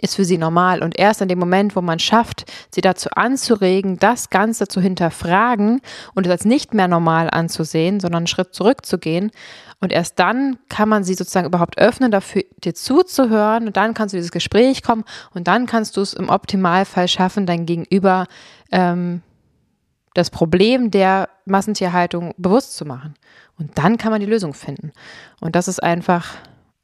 [0.00, 0.82] ist für sie normal.
[0.82, 5.80] Und erst in dem Moment, wo man schafft, sie dazu anzuregen, das Ganze zu hinterfragen
[6.14, 9.32] und es als nicht mehr normal anzusehen, sondern einen Schritt zurückzugehen.
[9.80, 13.66] Und erst dann kann man sie sozusagen überhaupt öffnen, dafür dir zuzuhören.
[13.66, 17.46] Und dann kannst du dieses Gespräch kommen und dann kannst du es im Optimalfall schaffen,
[17.46, 18.26] dein Gegenüber
[18.70, 19.22] ähm,
[20.14, 23.14] das Problem der Massentierhaltung bewusst zu machen.
[23.58, 24.92] Und dann kann man die Lösung finden.
[25.40, 26.36] Und das ist einfach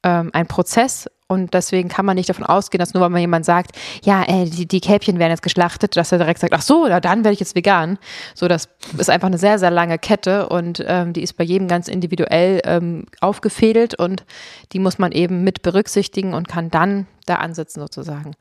[0.06, 3.44] ähm, ein Prozess und deswegen kann man nicht davon ausgehen, dass nur weil man jemand
[3.44, 3.72] sagt,
[4.04, 6.86] ja, ey, äh, die, die Kälbchen werden jetzt geschlachtet, dass er direkt sagt, ach so,
[6.86, 7.98] dann werde ich jetzt vegan.
[8.34, 11.66] So, das ist einfach eine sehr, sehr lange Kette und ähm, die ist bei jedem
[11.66, 14.24] ganz individuell ähm, aufgefädelt und
[14.72, 18.36] die muss man eben mit berücksichtigen und kann dann da ansetzen sozusagen.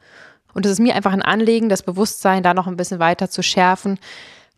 [0.53, 3.41] Und es ist mir einfach ein Anliegen, das Bewusstsein da noch ein bisschen weiter zu
[3.41, 3.97] schärfen,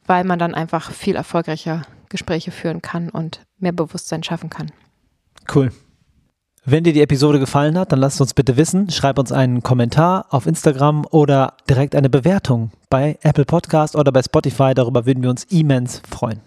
[0.06, 4.72] weil man dann einfach viel erfolgreicher Gespräche führen kann und mehr Bewusstsein schaffen kann.
[5.54, 5.72] Cool.
[6.70, 8.90] Wenn dir die Episode gefallen hat, dann lass uns bitte wissen.
[8.90, 14.22] Schreib uns einen Kommentar auf Instagram oder direkt eine Bewertung bei Apple Podcast oder bei
[14.22, 14.74] Spotify.
[14.76, 16.42] Darüber würden wir uns immens freuen.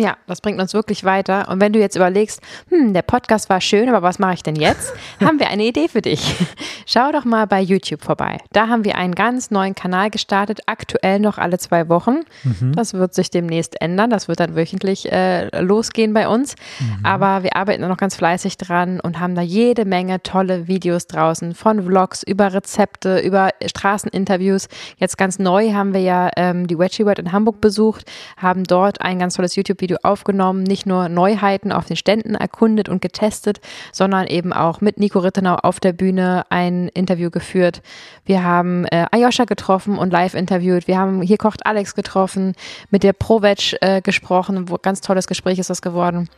[0.00, 1.46] Ja, das bringt uns wirklich weiter.
[1.50, 2.40] Und wenn du jetzt überlegst,
[2.70, 4.94] hm, der Podcast war schön, aber was mache ich denn jetzt?
[5.20, 6.36] haben wir eine Idee für dich.
[6.86, 8.38] Schau doch mal bei YouTube vorbei.
[8.52, 12.20] Da haben wir einen ganz neuen Kanal gestartet, aktuell noch alle zwei Wochen.
[12.44, 12.72] Mhm.
[12.74, 14.08] Das wird sich demnächst ändern.
[14.08, 16.54] Das wird dann wöchentlich äh, losgehen bei uns.
[16.78, 17.04] Mhm.
[17.04, 21.54] Aber wir arbeiten noch ganz fleißig dran und haben da jede Menge tolle Videos draußen,
[21.54, 24.68] von Vlogs über Rezepte, über Straßeninterviews.
[24.96, 29.02] Jetzt ganz neu haben wir ja ähm, die Wedgie World in Hamburg besucht, haben dort
[29.02, 33.60] ein ganz tolles YouTube YouTube-Video aufgenommen, nicht nur Neuheiten auf den Ständen erkundet und getestet,
[33.92, 37.82] sondern eben auch mit Nico Rittenau auf der Bühne ein Interview geführt.
[38.24, 40.86] Wir haben äh, Ayosha getroffen und live interviewt.
[40.86, 42.54] Wir haben hier kocht Alex getroffen,
[42.90, 46.28] mit der ProVeg äh, gesprochen, wo ganz tolles Gespräch ist das geworden.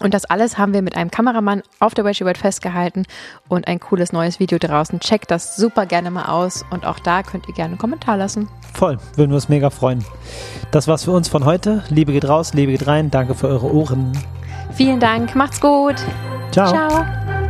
[0.00, 3.04] Und das alles haben wir mit einem Kameramann auf der Wedgie World festgehalten
[3.48, 5.00] und ein cooles neues Video draußen.
[5.00, 8.48] Checkt das super gerne mal aus und auch da könnt ihr gerne einen Kommentar lassen.
[8.74, 10.04] Voll, würden wir uns mega freuen.
[10.70, 11.82] Das war's für uns von heute.
[11.88, 13.10] Liebe geht raus, Liebe geht rein.
[13.10, 14.12] Danke für eure Ohren.
[14.72, 15.96] Vielen Dank, macht's gut.
[16.52, 16.68] Ciao.
[16.68, 17.45] Ciao.